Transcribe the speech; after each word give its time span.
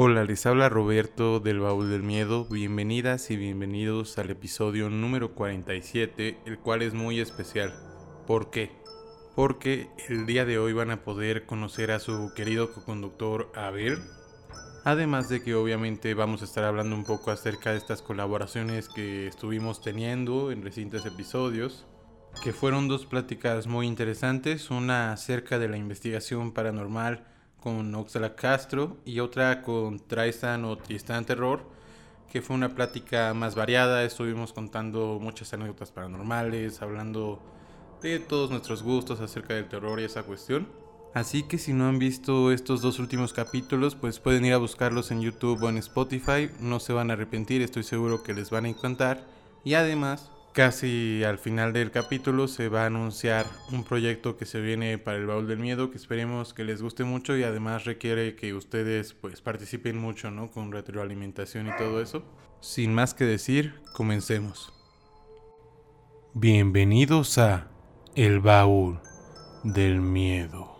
Hola, 0.00 0.22
les 0.22 0.46
habla 0.46 0.68
Roberto 0.68 1.40
del 1.40 1.58
Baúl 1.58 1.90
del 1.90 2.04
Miedo. 2.04 2.44
Bienvenidas 2.44 3.32
y 3.32 3.36
bienvenidos 3.36 4.16
al 4.18 4.30
episodio 4.30 4.90
número 4.90 5.34
47, 5.34 6.38
el 6.46 6.60
cual 6.60 6.82
es 6.82 6.94
muy 6.94 7.18
especial. 7.18 7.74
¿Por 8.24 8.48
qué? 8.50 8.70
Porque 9.34 9.88
el 10.08 10.24
día 10.24 10.44
de 10.44 10.56
hoy 10.56 10.72
van 10.72 10.92
a 10.92 11.02
poder 11.02 11.46
conocer 11.46 11.90
a 11.90 11.98
su 11.98 12.32
querido 12.36 12.72
co-conductor 12.72 13.50
Abel. 13.56 13.98
Además 14.84 15.28
de 15.28 15.42
que 15.42 15.56
obviamente 15.56 16.14
vamos 16.14 16.42
a 16.42 16.44
estar 16.44 16.62
hablando 16.62 16.94
un 16.94 17.02
poco 17.02 17.32
acerca 17.32 17.72
de 17.72 17.78
estas 17.78 18.00
colaboraciones 18.00 18.88
que 18.88 19.26
estuvimos 19.26 19.82
teniendo 19.82 20.52
en 20.52 20.62
recientes 20.62 21.06
episodios, 21.06 21.88
que 22.44 22.52
fueron 22.52 22.86
dos 22.86 23.04
pláticas 23.04 23.66
muy 23.66 23.88
interesantes, 23.88 24.70
una 24.70 25.10
acerca 25.10 25.58
de 25.58 25.68
la 25.68 25.76
investigación 25.76 26.52
paranormal 26.52 27.26
con 27.62 27.94
Oxala 27.94 28.34
Castro 28.34 28.96
y 29.04 29.20
otra 29.20 29.62
con 29.62 29.98
Tristan 29.98 30.64
o 30.64 30.76
Tristan 30.76 31.24
Terror, 31.24 31.62
que 32.30 32.42
fue 32.42 32.56
una 32.56 32.74
plática 32.74 33.34
más 33.34 33.54
variada. 33.54 34.04
Estuvimos 34.04 34.52
contando 34.52 35.18
muchas 35.20 35.52
anécdotas 35.52 35.90
paranormales, 35.90 36.82
hablando 36.82 37.40
de 38.02 38.20
todos 38.20 38.50
nuestros 38.50 38.82
gustos 38.82 39.20
acerca 39.20 39.54
del 39.54 39.68
terror 39.68 40.00
y 40.00 40.04
esa 40.04 40.22
cuestión. 40.22 40.68
Así 41.14 41.42
que 41.42 41.58
si 41.58 41.72
no 41.72 41.88
han 41.88 41.98
visto 41.98 42.52
estos 42.52 42.82
dos 42.82 42.98
últimos 42.98 43.32
capítulos, 43.32 43.94
pues 43.94 44.20
pueden 44.20 44.44
ir 44.44 44.52
a 44.52 44.58
buscarlos 44.58 45.10
en 45.10 45.20
YouTube 45.20 45.62
o 45.62 45.68
en 45.68 45.78
Spotify. 45.78 46.50
No 46.60 46.80
se 46.80 46.92
van 46.92 47.10
a 47.10 47.14
arrepentir, 47.14 47.62
estoy 47.62 47.82
seguro 47.82 48.22
que 48.22 48.34
les 48.34 48.50
van 48.50 48.66
a 48.66 48.68
encantar. 48.68 49.24
Y 49.64 49.74
además, 49.74 50.30
Casi 50.52 51.22
al 51.24 51.38
final 51.38 51.72
del 51.72 51.90
capítulo 51.90 52.48
se 52.48 52.68
va 52.68 52.82
a 52.82 52.86
anunciar 52.86 53.46
un 53.70 53.84
proyecto 53.84 54.36
que 54.36 54.44
se 54.44 54.60
viene 54.60 54.98
para 54.98 55.16
el 55.16 55.26
baúl 55.26 55.46
del 55.46 55.58
miedo 55.58 55.90
que 55.90 55.96
esperemos 55.98 56.52
que 56.52 56.64
les 56.64 56.82
guste 56.82 57.04
mucho 57.04 57.36
y 57.36 57.44
además 57.44 57.84
requiere 57.84 58.34
que 58.34 58.54
ustedes 58.54 59.14
pues 59.14 59.40
participen 59.40 59.96
mucho, 59.98 60.30
¿no? 60.30 60.50
Con 60.50 60.72
retroalimentación 60.72 61.68
y 61.68 61.76
todo 61.78 62.02
eso. 62.02 62.24
Sin 62.60 62.92
más 62.92 63.14
que 63.14 63.24
decir, 63.24 63.74
comencemos. 63.92 64.72
Bienvenidos 66.34 67.38
a 67.38 67.68
El 68.16 68.40
baúl 68.40 68.98
del 69.62 70.00
miedo. 70.00 70.76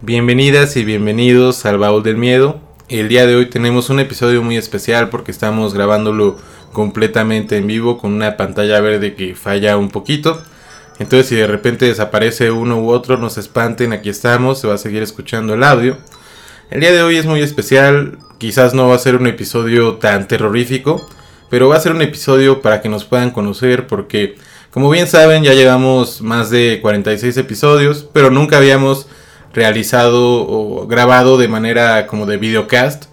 Bienvenidas 0.00 0.78
y 0.78 0.84
bienvenidos 0.84 1.66
al 1.66 1.76
baúl 1.76 2.02
del 2.02 2.16
miedo. 2.16 2.60
El 2.88 3.08
día 3.08 3.26
de 3.26 3.36
hoy 3.36 3.50
tenemos 3.50 3.90
un 3.90 4.00
episodio 4.00 4.42
muy 4.42 4.56
especial 4.56 5.10
porque 5.10 5.30
estamos 5.30 5.74
grabándolo 5.74 6.38
completamente 6.72 7.56
en 7.56 7.66
vivo 7.66 7.98
con 7.98 8.12
una 8.12 8.36
pantalla 8.36 8.80
verde 8.80 9.14
que 9.14 9.34
falla 9.34 9.76
un 9.76 9.90
poquito. 9.90 10.42
Entonces 10.98 11.28
si 11.28 11.36
de 11.36 11.46
repente 11.46 11.86
desaparece 11.86 12.50
uno 12.50 12.80
u 12.80 12.90
otro, 12.90 13.16
no 13.16 13.30
se 13.30 13.40
espanten, 13.40 13.92
aquí 13.92 14.10
estamos, 14.10 14.60
se 14.60 14.68
va 14.68 14.74
a 14.74 14.78
seguir 14.78 15.02
escuchando 15.02 15.54
el 15.54 15.64
audio. 15.64 15.96
El 16.70 16.80
día 16.80 16.92
de 16.92 17.02
hoy 17.02 17.16
es 17.16 17.26
muy 17.26 17.40
especial, 17.40 18.18
quizás 18.38 18.74
no 18.74 18.88
va 18.88 18.94
a 18.94 18.98
ser 18.98 19.16
un 19.16 19.26
episodio 19.26 19.94
tan 19.94 20.28
terrorífico, 20.28 21.08
pero 21.48 21.68
va 21.68 21.76
a 21.76 21.80
ser 21.80 21.92
un 21.92 22.02
episodio 22.02 22.62
para 22.62 22.80
que 22.80 22.88
nos 22.88 23.04
puedan 23.04 23.30
conocer 23.30 23.86
porque 23.86 24.36
como 24.70 24.88
bien 24.88 25.08
saben 25.08 25.42
ya 25.42 25.52
llevamos 25.52 26.22
más 26.22 26.48
de 26.50 26.78
46 26.80 27.36
episodios, 27.38 28.06
pero 28.12 28.30
nunca 28.30 28.58
habíamos 28.58 29.08
realizado 29.52 30.46
o 30.46 30.86
grabado 30.86 31.38
de 31.38 31.48
manera 31.48 32.06
como 32.06 32.24
de 32.24 32.36
videocast 32.36 33.09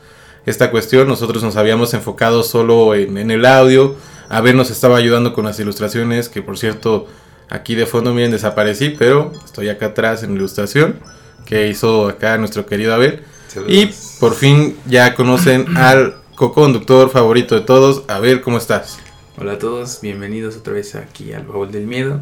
esta 0.48 0.72
cuestión. 0.72 1.08
Nosotros 1.08 1.44
nos 1.44 1.58
habíamos 1.58 1.94
enfocado 1.94 2.42
solo 2.42 2.96
en, 2.96 3.30
el 3.30 3.46
audio. 3.46 3.96
A 4.30 4.42
ver, 4.42 4.56
nos 4.56 4.72
estaba 4.72 4.98
ayudando 4.98 5.34
con 5.34 5.46
las 5.46 5.60
ilustraciones, 5.60 6.30
que 6.30 6.42
por 6.42 6.58
cierto, 6.58 7.06
aquí 7.50 7.76
de 7.76 7.86
fondo 7.86 8.14
miren 8.14 8.32
desaparecí, 8.32 8.96
pero 8.98 9.32
estoy 9.46 9.70
acá 9.70 9.88
atrás 9.88 10.24
en 10.24 10.32
la 10.32 10.36
ilustración 10.38 11.00
que 11.46 11.68
hizo 11.68 12.08
acá 12.08 12.38
nuestro 12.38 12.66
querido 12.66 12.94
Abel. 12.94 13.24
Y 13.68 13.90
por 14.20 14.34
fin 14.36 14.78
ya 14.86 15.16
conocen 15.16 15.66
al 15.78 16.16
co-conductor 16.36 17.10
favorito 17.10 17.56
de 17.56 17.62
todos. 17.62 18.04
Abel, 18.08 18.42
¿cómo 18.42 18.58
estás? 18.58 19.00
Hola 19.38 19.54
a 19.54 19.60
todos, 19.60 20.00
bienvenidos 20.02 20.56
otra 20.56 20.74
vez 20.74 20.96
aquí 20.96 21.34
al 21.34 21.44
Baúl 21.44 21.72
del 21.72 21.88
Miedo. 21.88 22.22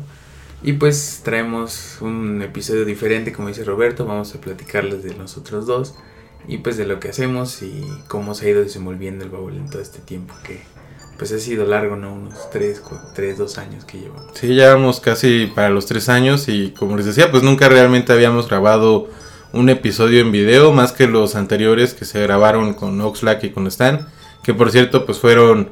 Y 0.63 0.73
pues 0.73 1.21
traemos 1.23 1.97
un 2.01 2.41
episodio 2.41 2.85
diferente, 2.85 3.31
como 3.31 3.49
dice 3.49 3.63
Roberto, 3.63 4.05
vamos 4.05 4.33
a 4.33 4.41
platicarles 4.41 5.03
de 5.03 5.13
nosotros 5.13 5.67
dos 5.67 5.93
y 6.47 6.59
pues 6.59 6.77
de 6.77 6.85
lo 6.85 6.99
que 6.99 7.09
hacemos 7.09 7.61
y 7.61 7.85
cómo 8.07 8.35
se 8.35 8.47
ha 8.47 8.49
ido 8.49 8.61
desenvolviendo 8.61 9.23
el 9.23 9.31
baúl 9.31 9.55
en 9.55 9.69
todo 9.69 9.81
este 9.81 9.99
tiempo 9.99 10.33
que 10.43 10.61
pues 11.17 11.31
ha 11.31 11.39
sido 11.39 11.65
largo, 11.65 11.95
¿no? 11.95 12.13
Unos 12.13 12.49
3, 12.51 12.81
3 13.13 13.37
2 13.37 13.57
años 13.57 13.85
que 13.85 13.99
llevamos. 13.99 14.25
Sí, 14.33 14.47
llevamos 14.47 14.99
casi 14.99 15.47
para 15.47 15.69
los 15.69 15.85
3 15.85 16.09
años 16.09 16.47
y 16.49 16.71
como 16.71 16.97
les 16.97 17.05
decía, 17.05 17.31
pues 17.31 17.43
nunca 17.43 17.69
realmente 17.69 18.11
habíamos 18.11 18.49
grabado 18.49 19.07
un 19.53 19.69
episodio 19.69 20.19
en 20.19 20.31
video 20.31 20.73
más 20.73 20.91
que 20.91 21.07
los 21.07 21.35
anteriores 21.35 21.93
que 21.93 22.03
se 22.03 22.21
grabaron 22.21 22.73
con 22.73 22.99
Oxlack 22.99 23.45
y 23.45 23.49
con 23.51 23.67
Stan, 23.67 24.07
que 24.43 24.53
por 24.53 24.71
cierto 24.71 25.05
pues 25.05 25.19
fueron, 25.19 25.69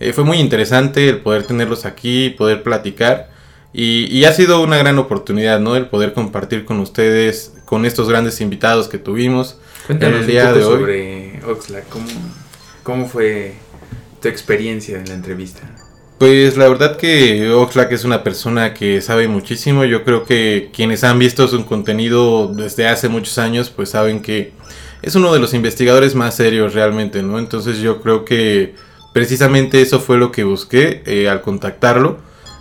eh, 0.00 0.12
fue 0.12 0.24
muy 0.24 0.38
interesante 0.38 1.08
el 1.08 1.20
poder 1.20 1.44
tenerlos 1.44 1.84
aquí, 1.84 2.30
poder 2.30 2.62
platicar. 2.62 3.30
Y, 3.72 4.06
y, 4.06 4.24
ha 4.24 4.32
sido 4.32 4.64
una 4.64 4.78
gran 4.78 4.98
oportunidad, 4.98 5.60
¿no? 5.60 5.76
El 5.76 5.86
poder 5.86 6.12
compartir 6.12 6.64
con 6.64 6.80
ustedes, 6.80 7.52
con 7.66 7.84
estos 7.84 8.08
grandes 8.08 8.40
invitados 8.40 8.88
que 8.88 8.98
tuvimos. 8.98 9.58
Cuéntanos 9.90 10.20
el 10.20 10.26
día 10.28 10.52
de 10.52 10.62
hoy. 10.62 10.78
sobre 10.78 11.40
Oxlack, 11.44 11.88
¿cómo, 11.88 12.06
¿cómo 12.84 13.08
fue 13.08 13.54
tu 14.22 14.28
experiencia 14.28 14.96
en 14.98 15.08
la 15.08 15.14
entrevista? 15.14 15.62
Pues 16.16 16.56
la 16.56 16.68
verdad 16.68 16.96
que 16.96 17.50
Oxlack 17.50 17.90
es 17.90 18.04
una 18.04 18.22
persona 18.22 18.72
que 18.72 19.00
sabe 19.00 19.26
muchísimo. 19.26 19.84
Yo 19.84 20.04
creo 20.04 20.24
que 20.24 20.70
quienes 20.72 21.02
han 21.02 21.18
visto 21.18 21.48
su 21.48 21.66
contenido 21.66 22.46
desde 22.54 22.86
hace 22.86 23.08
muchos 23.08 23.38
años, 23.38 23.70
pues 23.70 23.90
saben 23.90 24.22
que 24.22 24.52
es 25.02 25.16
uno 25.16 25.32
de 25.32 25.40
los 25.40 25.54
investigadores 25.54 26.14
más 26.14 26.36
serios 26.36 26.72
realmente, 26.72 27.24
¿no? 27.24 27.40
Entonces 27.40 27.78
yo 27.78 28.00
creo 28.00 28.24
que 28.24 28.76
precisamente 29.12 29.82
eso 29.82 29.98
fue 29.98 30.18
lo 30.18 30.30
que 30.30 30.44
busqué 30.44 31.02
eh, 31.04 31.28
al 31.28 31.42
contactarlo. 31.42 32.18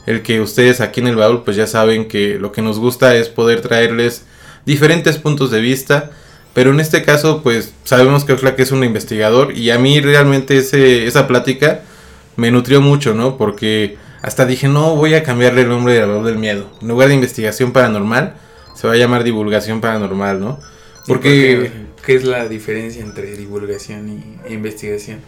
El 0.08 0.24
que 0.24 0.42
ustedes 0.42 0.82
aquí 0.82 1.00
en 1.00 1.06
el 1.06 1.16
baúl 1.16 1.44
pues 1.44 1.56
ya 1.56 1.68
saben 1.68 2.08
que 2.08 2.40
lo 2.40 2.52
que 2.52 2.64
nos 2.64 2.80
gusta 2.80 3.16
es 3.16 3.30
poder 3.30 3.62
traerles 3.62 4.26
diferentes 4.66 5.20
puntos 5.20 5.52
de 5.52 5.62
vista 5.62 6.10
pero 6.54 6.72
en 6.72 6.80
este 6.80 7.04
caso, 7.04 7.42
pues 7.44 7.74
sabemos 7.84 8.26
que 8.26 8.34
Oxlack 8.34 8.60
es 8.60 8.72
un 8.72 8.84
investigador 8.84 9.56
y 9.56 9.70
a 9.70 9.80
mí 9.80 10.02
realmente 10.02 10.58
ese, 10.58 11.06
esa 11.08 11.28
plática 11.28 11.82
me 12.36 12.52
nutrió 12.52 12.82
mucho, 12.82 13.14
¿no? 13.14 13.38
Porque 13.38 13.98
hasta 14.22 14.46
dije, 14.46 14.68
no, 14.68 14.96
voy 14.96 15.14
a 15.14 15.24
cambiarle 15.24 15.62
el 15.62 15.70
nombre 15.70 15.94
de 15.94 16.02
valor 16.02 16.26
del 16.26 16.38
miedo. 16.38 16.70
En 16.82 16.88
lugar 16.88 17.10
de 17.10 17.16
investigación 17.16 17.72
paranormal, 17.72 18.36
se 18.76 18.88
va 18.88 18.94
a 18.94 18.98
llamar 18.98 19.24
divulgación 19.24 19.82
paranormal, 19.82 20.40
¿no? 20.40 20.60
Porque... 21.08 21.90
¿Qué 22.06 22.16
es 22.16 22.24
la 22.24 22.48
diferencia 22.48 23.04
entre 23.04 23.36
divulgación 23.36 24.24
e 24.46 24.54
investigación? 24.54 25.20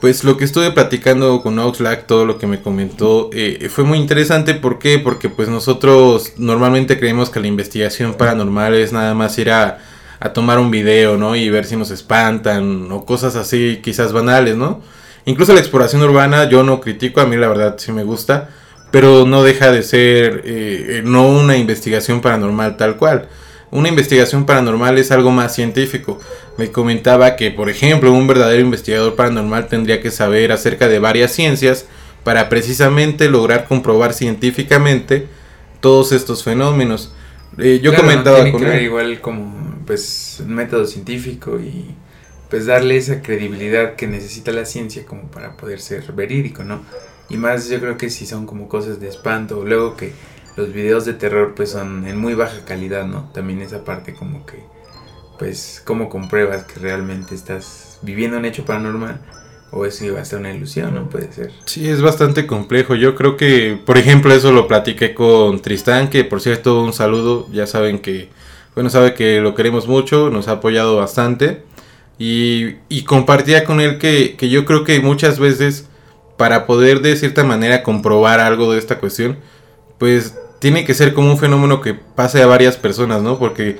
Pues 0.00 0.22
lo 0.22 0.36
que 0.36 0.44
estuve 0.44 0.70
platicando 0.70 1.42
con 1.42 1.58
Oxlack, 1.58 2.06
todo 2.06 2.24
lo 2.24 2.38
que 2.38 2.46
me 2.46 2.62
comentó, 2.62 3.30
eh, 3.32 3.68
fue 3.70 3.84
muy 3.84 3.98
interesante. 3.98 4.54
¿Por 4.54 4.78
qué? 4.78 4.98
Porque 4.98 5.28
pues 5.28 5.48
nosotros 5.48 6.34
normalmente 6.36 6.98
creemos 6.98 7.30
que 7.30 7.40
la 7.40 7.48
investigación 7.48 8.14
paranormal 8.14 8.74
es 8.74 8.92
nada 8.92 9.14
más 9.14 9.36
ir 9.38 9.50
a 9.50 9.78
a 10.20 10.32
tomar 10.32 10.58
un 10.58 10.70
video, 10.70 11.16
¿no? 11.16 11.34
Y 11.34 11.48
ver 11.48 11.64
si 11.64 11.76
nos 11.76 11.90
espantan 11.90 12.92
o 12.92 13.04
cosas 13.06 13.36
así, 13.36 13.80
quizás 13.82 14.12
banales, 14.12 14.56
¿no? 14.56 14.82
Incluso 15.24 15.54
la 15.54 15.60
exploración 15.60 16.02
urbana 16.02 16.48
yo 16.48 16.62
no 16.62 16.80
critico, 16.80 17.20
a 17.20 17.26
mí 17.26 17.36
la 17.36 17.48
verdad 17.48 17.76
sí 17.78 17.90
me 17.92 18.04
gusta, 18.04 18.50
pero 18.90 19.26
no 19.26 19.42
deja 19.42 19.72
de 19.72 19.82
ser 19.82 20.42
eh, 20.44 20.98
eh, 20.98 21.02
no 21.04 21.28
una 21.28 21.56
investigación 21.56 22.20
paranormal 22.20 22.76
tal 22.76 22.96
cual. 22.96 23.28
Una 23.70 23.88
investigación 23.88 24.46
paranormal 24.46 24.98
es 24.98 25.12
algo 25.12 25.30
más 25.30 25.54
científico. 25.54 26.18
Me 26.58 26.72
comentaba 26.72 27.36
que, 27.36 27.52
por 27.52 27.70
ejemplo, 27.70 28.12
un 28.12 28.26
verdadero 28.26 28.60
investigador 28.60 29.14
paranormal 29.14 29.68
tendría 29.68 30.00
que 30.00 30.10
saber 30.10 30.50
acerca 30.50 30.88
de 30.88 30.98
varias 30.98 31.30
ciencias 31.30 31.86
para 32.24 32.48
precisamente 32.48 33.28
lograr 33.30 33.66
comprobar 33.68 34.12
científicamente 34.12 35.28
todos 35.80 36.10
estos 36.12 36.42
fenómenos. 36.42 37.12
Eh, 37.58 37.80
yo 37.82 37.94
comentaba 37.94 38.50
con 38.50 38.64
él. 38.64 38.82
igual 38.82 39.20
como 39.20 39.80
pues 39.86 40.42
un 40.44 40.54
método 40.54 40.86
científico 40.86 41.58
y 41.58 41.94
pues 42.48 42.66
darle 42.66 42.96
esa 42.96 43.22
credibilidad 43.22 43.96
que 43.96 44.06
necesita 44.06 44.52
la 44.52 44.64
ciencia 44.64 45.04
como 45.04 45.30
para 45.30 45.56
poder 45.56 45.80
ser 45.80 46.12
verídico, 46.12 46.64
¿no? 46.64 46.82
Y 47.28 47.36
más 47.36 47.68
yo 47.68 47.80
creo 47.80 47.96
que 47.96 48.10
si 48.10 48.26
son 48.26 48.46
como 48.46 48.68
cosas 48.68 49.00
de 49.00 49.08
espanto, 49.08 49.64
luego 49.64 49.96
que 49.96 50.12
los 50.56 50.72
videos 50.72 51.04
de 51.04 51.14
terror 51.14 51.54
pues 51.54 51.70
son 51.70 52.06
en 52.06 52.16
muy 52.16 52.34
baja 52.34 52.64
calidad, 52.64 53.06
¿no? 53.06 53.30
También 53.32 53.60
esa 53.60 53.84
parte 53.84 54.14
como 54.14 54.44
que 54.46 54.64
pues 55.38 55.80
cómo 55.84 56.08
compruebas 56.08 56.64
que 56.64 56.80
realmente 56.80 57.34
estás 57.34 57.98
viviendo 58.02 58.36
un 58.36 58.44
hecho 58.44 58.64
paranormal 58.64 59.20
o 59.72 59.86
eso 59.86 60.04
iba 60.04 60.20
a 60.20 60.24
ser 60.24 60.40
una 60.40 60.52
ilusión, 60.52 60.94
¿no? 60.94 61.08
Puede 61.08 61.32
ser. 61.32 61.52
Sí, 61.64 61.88
es 61.88 62.02
bastante 62.02 62.46
complejo. 62.46 62.94
Yo 62.94 63.14
creo 63.14 63.36
que, 63.36 63.78
por 63.84 63.98
ejemplo, 63.98 64.34
eso 64.34 64.52
lo 64.52 64.66
platiqué 64.66 65.14
con 65.14 65.60
Tristán, 65.60 66.10
que 66.10 66.24
por 66.24 66.40
cierto, 66.40 66.82
un 66.82 66.92
saludo. 66.92 67.46
Ya 67.52 67.66
saben 67.66 68.00
que, 68.00 68.30
bueno, 68.74 68.90
sabe 68.90 69.14
que 69.14 69.40
lo 69.40 69.54
queremos 69.54 69.86
mucho, 69.86 70.30
nos 70.30 70.48
ha 70.48 70.52
apoyado 70.52 70.96
bastante. 70.96 71.62
Y, 72.18 72.76
y 72.88 73.04
compartía 73.04 73.64
con 73.64 73.80
él 73.80 73.98
que, 73.98 74.36
que 74.36 74.50
yo 74.50 74.64
creo 74.64 74.84
que 74.84 75.00
muchas 75.00 75.38
veces, 75.38 75.88
para 76.36 76.66
poder 76.66 77.00
de 77.00 77.16
cierta 77.16 77.44
manera 77.44 77.82
comprobar 77.82 78.40
algo 78.40 78.72
de 78.72 78.78
esta 78.78 78.98
cuestión, 78.98 79.38
pues 79.98 80.34
tiene 80.58 80.84
que 80.84 80.94
ser 80.94 81.14
como 81.14 81.30
un 81.30 81.38
fenómeno 81.38 81.80
que 81.80 81.94
pase 81.94 82.42
a 82.42 82.46
varias 82.46 82.76
personas, 82.76 83.22
¿no? 83.22 83.38
Porque 83.38 83.78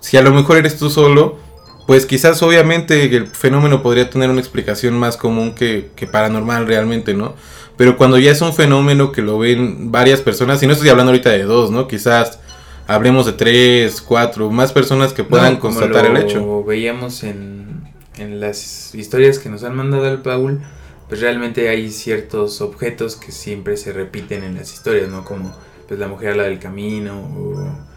si 0.00 0.16
a 0.16 0.22
lo 0.22 0.30
mejor 0.32 0.58
eres 0.58 0.78
tú 0.78 0.90
solo, 0.90 1.38
pues 1.86 2.06
quizás 2.06 2.42
obviamente 2.42 3.04
el 3.16 3.26
fenómeno 3.26 3.82
podría 3.82 4.10
tener 4.10 4.30
una 4.30 4.40
explicación 4.40 4.98
más 4.98 5.16
común 5.16 5.54
que, 5.54 5.90
que 5.96 6.06
paranormal 6.06 6.66
realmente, 6.66 7.14
¿no? 7.14 7.34
Pero 7.76 7.96
cuando 7.96 8.18
ya 8.18 8.30
es 8.30 8.40
un 8.42 8.52
fenómeno 8.52 9.10
que 9.10 9.22
lo 9.22 9.38
ven 9.38 9.90
varias 9.90 10.20
personas, 10.20 10.62
y 10.62 10.66
no 10.66 10.74
estoy 10.74 10.90
hablando 10.90 11.10
ahorita 11.12 11.30
de 11.30 11.44
dos, 11.44 11.70
¿no? 11.70 11.88
Quizás 11.88 12.38
hablemos 12.86 13.26
de 13.26 13.32
tres, 13.32 14.02
cuatro, 14.02 14.50
más 14.50 14.72
personas 14.72 15.12
que 15.12 15.24
puedan 15.24 15.56
constatar 15.56 16.06
el 16.06 16.16
hecho. 16.16 16.40
Como 16.40 16.64
veíamos 16.64 17.22
en, 17.22 17.88
en 18.18 18.40
las 18.40 18.94
historias 18.94 19.38
que 19.38 19.48
nos 19.48 19.64
han 19.64 19.74
mandado 19.74 20.06
al 20.06 20.22
Paul, 20.22 20.60
pues 21.08 21.20
realmente 21.20 21.68
hay 21.68 21.90
ciertos 21.90 22.60
objetos 22.60 23.16
que 23.16 23.32
siempre 23.32 23.76
se 23.76 23.92
repiten 23.92 24.44
en 24.44 24.56
las 24.56 24.72
historias, 24.72 25.08
¿no? 25.08 25.24
Como 25.24 25.56
pues 25.88 25.98
la 25.98 26.06
mujer 26.06 26.32
a 26.32 26.36
la 26.36 26.42
del 26.44 26.58
camino 26.58 27.18
o 27.18 27.89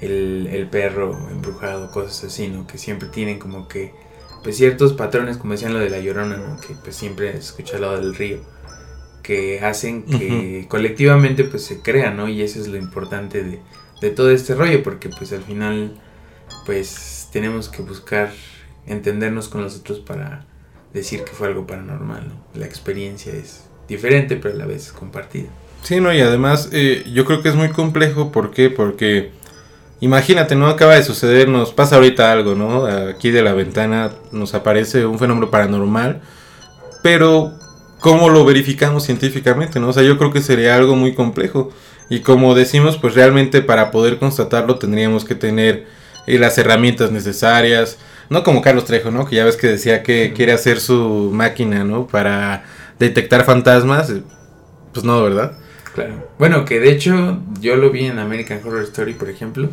el, 0.00 0.48
el 0.50 0.68
perro 0.68 1.28
embrujado, 1.30 1.90
cosas 1.90 2.24
así, 2.24 2.48
¿no? 2.48 2.66
Que 2.66 2.78
siempre 2.78 3.08
tienen 3.08 3.38
como 3.38 3.68
que 3.68 3.92
pues 4.42 4.56
ciertos 4.56 4.94
patrones, 4.94 5.36
como 5.36 5.52
decían 5.52 5.72
lo 5.72 5.78
de 5.78 5.90
la 5.90 5.98
llorona, 6.00 6.36
¿no? 6.36 6.56
Que 6.60 6.74
pues 6.74 6.96
siempre 6.96 7.36
escucha 7.36 7.76
al 7.76 7.82
lado 7.82 8.00
del 8.00 8.14
río 8.14 8.40
que 9.22 9.60
hacen 9.60 10.02
que 10.02 10.66
colectivamente 10.68 11.44
pues 11.44 11.64
se 11.64 11.82
crea, 11.82 12.10
¿no? 12.10 12.28
Y 12.28 12.42
eso 12.42 12.60
es 12.60 12.68
lo 12.68 12.76
importante 12.76 13.44
de, 13.44 13.60
de, 14.00 14.10
todo 14.10 14.30
este 14.30 14.54
rollo, 14.54 14.82
porque 14.82 15.08
pues 15.08 15.32
al 15.32 15.42
final 15.42 16.00
pues 16.66 17.28
tenemos 17.32 17.68
que 17.68 17.82
buscar 17.82 18.32
entendernos 18.86 19.48
con 19.48 19.62
los 19.62 19.76
otros 19.76 20.00
para 20.00 20.46
decir 20.92 21.22
que 21.24 21.32
fue 21.32 21.48
algo 21.48 21.66
paranormal, 21.66 22.28
¿no? 22.28 22.58
La 22.58 22.66
experiencia 22.66 23.32
es 23.32 23.64
diferente, 23.88 24.36
pero 24.36 24.54
a 24.54 24.58
la 24.58 24.66
vez 24.66 24.92
compartida. 24.92 25.48
Sí, 25.82 26.00
no, 26.00 26.12
y 26.12 26.20
además 26.20 26.70
eh, 26.72 27.04
yo 27.12 27.24
creo 27.24 27.42
que 27.42 27.50
es 27.50 27.54
muy 27.54 27.70
complejo, 27.70 28.32
¿por 28.32 28.50
qué? 28.50 28.68
Porque 28.68 29.30
imagínate, 30.00 30.54
¿no? 30.56 30.68
Acaba 30.68 30.94
de 30.94 31.02
suceder, 31.02 31.48
nos 31.48 31.72
pasa 31.72 31.96
ahorita 31.96 32.32
algo, 32.32 32.54
¿no? 32.54 32.86
Aquí 32.86 33.30
de 33.30 33.42
la 33.42 33.52
ventana 33.52 34.10
nos 34.32 34.54
aparece 34.54 35.06
un 35.06 35.18
fenómeno 35.18 35.50
paranormal, 35.50 36.20
pero 37.02 37.52
¿cómo 38.00 38.28
lo 38.28 38.44
verificamos 38.44 39.04
científicamente? 39.04 39.78
¿no? 39.78 39.88
O 39.88 39.92
sea, 39.92 40.02
yo 40.02 40.18
creo 40.18 40.32
que 40.32 40.40
sería 40.40 40.74
algo 40.74 40.96
muy 40.96 41.14
complejo. 41.14 41.70
Y 42.08 42.20
como 42.20 42.54
decimos, 42.54 42.98
pues 42.98 43.14
realmente 43.14 43.62
para 43.62 43.90
poder 43.90 44.18
constatarlo 44.18 44.78
tendríamos 44.78 45.24
que 45.24 45.36
tener 45.36 45.86
eh, 46.26 46.38
las 46.38 46.58
herramientas 46.58 47.12
necesarias. 47.12 47.98
No 48.28 48.42
como 48.42 48.62
Carlos 48.62 48.84
Trejo, 48.84 49.10
¿no? 49.10 49.26
Que 49.26 49.36
ya 49.36 49.44
ves 49.44 49.56
que 49.56 49.68
decía 49.68 50.02
que 50.02 50.32
quiere 50.34 50.52
hacer 50.52 50.80
su 50.80 51.30
máquina, 51.32 51.84
¿no? 51.84 52.06
Para 52.06 52.64
detectar 52.98 53.44
fantasmas. 53.44 54.12
Pues 54.92 55.04
no, 55.04 55.22
¿verdad? 55.22 55.52
Claro. 55.94 56.28
Bueno, 56.38 56.64
que 56.64 56.80
de 56.80 56.90
hecho 56.90 57.38
yo 57.60 57.76
lo 57.76 57.90
vi 57.90 58.06
en 58.06 58.18
American 58.18 58.60
Horror 58.64 58.82
Story, 58.84 59.14
por 59.14 59.28
ejemplo, 59.28 59.68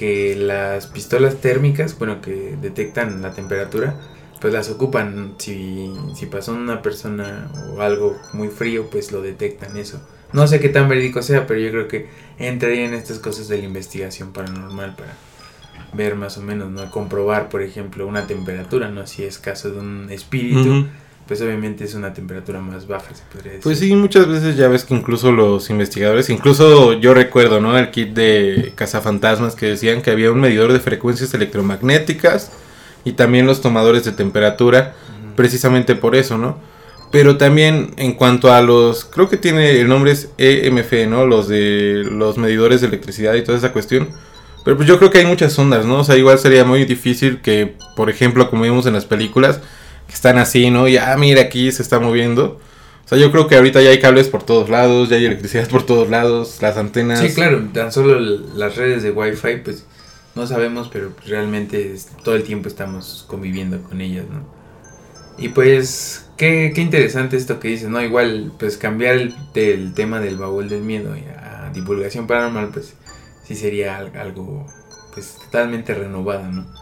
que 0.00 0.34
las 0.34 0.86
pistolas 0.86 1.42
térmicas, 1.42 1.98
bueno, 1.98 2.22
que 2.22 2.56
detectan 2.58 3.20
la 3.20 3.32
temperatura, 3.32 4.00
pues 4.40 4.50
las 4.50 4.70
ocupan. 4.70 5.34
Si, 5.36 5.92
si 6.14 6.24
pasó 6.24 6.54
una 6.54 6.80
persona 6.80 7.50
o 7.76 7.82
algo 7.82 8.18
muy 8.32 8.48
frío, 8.48 8.88
pues 8.90 9.12
lo 9.12 9.20
detectan 9.20 9.76
eso. 9.76 10.00
No 10.32 10.46
sé 10.46 10.58
qué 10.58 10.70
tan 10.70 10.88
verídico 10.88 11.20
sea, 11.20 11.46
pero 11.46 11.60
yo 11.60 11.70
creo 11.70 11.86
que 11.86 12.08
entraría 12.38 12.86
en 12.86 12.94
estas 12.94 13.18
cosas 13.18 13.48
de 13.48 13.58
la 13.58 13.64
investigación 13.64 14.32
paranormal 14.32 14.96
para 14.96 15.12
ver 15.92 16.14
más 16.14 16.38
o 16.38 16.40
menos, 16.40 16.70
¿no? 16.70 16.90
Comprobar, 16.90 17.50
por 17.50 17.60
ejemplo, 17.60 18.06
una 18.06 18.26
temperatura, 18.26 18.88
¿no? 18.88 19.06
Si 19.06 19.24
es 19.24 19.36
caso 19.36 19.70
de 19.70 19.80
un 19.80 20.10
espíritu, 20.10 20.86
pues 21.30 21.40
obviamente 21.42 21.84
es 21.84 21.94
una 21.94 22.12
temperatura 22.12 22.60
más 22.60 22.88
baja, 22.88 23.14
se 23.14 23.22
podría 23.32 23.52
decir. 23.52 23.62
Pues 23.62 23.78
sí, 23.78 23.94
muchas 23.94 24.26
veces 24.26 24.56
ya 24.56 24.66
ves 24.66 24.82
que 24.82 24.94
incluso 24.94 25.30
los 25.30 25.70
investigadores, 25.70 26.28
incluso 26.28 26.94
yo 26.94 27.14
recuerdo, 27.14 27.60
¿no? 27.60 27.78
El 27.78 27.92
kit 27.92 28.08
de 28.08 28.72
cazafantasmas 28.74 29.54
que 29.54 29.66
decían 29.66 30.02
que 30.02 30.10
había 30.10 30.32
un 30.32 30.40
medidor 30.40 30.72
de 30.72 30.80
frecuencias 30.80 31.32
electromagnéticas 31.32 32.50
y 33.04 33.12
también 33.12 33.46
los 33.46 33.60
tomadores 33.60 34.04
de 34.04 34.10
temperatura, 34.10 34.96
precisamente 35.36 35.94
por 35.94 36.16
eso, 36.16 36.36
¿no? 36.36 36.58
Pero 37.12 37.36
también 37.36 37.94
en 37.96 38.14
cuanto 38.14 38.52
a 38.52 38.60
los, 38.60 39.04
creo 39.04 39.28
que 39.28 39.36
tiene 39.36 39.78
el 39.78 39.86
nombre 39.86 40.10
es 40.10 40.30
EMF, 40.36 41.06
¿no? 41.08 41.26
Los 41.26 41.46
de 41.46 42.08
los 42.10 42.38
medidores 42.38 42.80
de 42.80 42.88
electricidad 42.88 43.34
y 43.34 43.44
toda 43.44 43.56
esa 43.56 43.72
cuestión. 43.72 44.08
Pero 44.64 44.76
pues 44.76 44.88
yo 44.88 44.98
creo 44.98 45.12
que 45.12 45.18
hay 45.18 45.26
muchas 45.26 45.56
ondas, 45.60 45.86
¿no? 45.86 46.00
O 46.00 46.04
sea, 46.04 46.16
igual 46.16 46.40
sería 46.40 46.64
muy 46.64 46.84
difícil 46.86 47.40
que, 47.40 47.76
por 47.94 48.10
ejemplo, 48.10 48.50
como 48.50 48.64
vimos 48.64 48.84
en 48.86 48.94
las 48.94 49.04
películas, 49.04 49.60
están 50.14 50.38
así, 50.38 50.70
¿no? 50.70 50.88
Y 50.88 50.96
ah, 50.96 51.16
mira, 51.18 51.42
aquí 51.42 51.70
se 51.72 51.82
está 51.82 51.98
moviendo. 51.98 52.60
O 53.04 53.08
sea, 53.08 53.18
yo 53.18 53.32
creo 53.32 53.48
que 53.48 53.56
ahorita 53.56 53.82
ya 53.82 53.90
hay 53.90 53.98
cables 53.98 54.28
por 54.28 54.44
todos 54.44 54.68
lados, 54.68 55.08
ya 55.08 55.16
hay 55.16 55.24
electricidad 55.24 55.68
por 55.68 55.84
todos 55.84 56.08
lados, 56.08 56.58
las 56.60 56.76
antenas. 56.76 57.20
Sí, 57.20 57.34
claro, 57.34 57.68
tan 57.72 57.90
solo 57.90 58.20
las 58.20 58.76
redes 58.76 59.02
de 59.02 59.10
Wi-Fi, 59.10 59.56
pues 59.64 59.84
no 60.34 60.46
sabemos, 60.46 60.88
pero 60.92 61.12
realmente 61.26 61.94
todo 62.22 62.36
el 62.36 62.44
tiempo 62.44 62.68
estamos 62.68 63.24
conviviendo 63.28 63.82
con 63.82 64.00
ellas, 64.00 64.26
¿no? 64.30 64.60
Y 65.38 65.48
pues, 65.48 66.28
qué, 66.36 66.72
qué 66.74 66.82
interesante 66.82 67.36
esto 67.36 67.58
que 67.58 67.68
dices, 67.68 67.88
¿no? 67.88 68.00
Igual, 68.02 68.52
pues 68.58 68.76
cambiar 68.76 69.16
el, 69.16 69.94
tema 69.94 70.20
del 70.20 70.36
baúl 70.36 70.68
del 70.68 70.82
miedo 70.82 71.14
a 71.36 71.70
divulgación 71.70 72.26
paranormal, 72.26 72.68
pues 72.68 72.94
sí 73.44 73.56
sería 73.56 73.96
algo, 73.96 74.66
pues 75.14 75.36
totalmente 75.44 75.94
renovado, 75.94 76.46
¿no? 76.52 76.79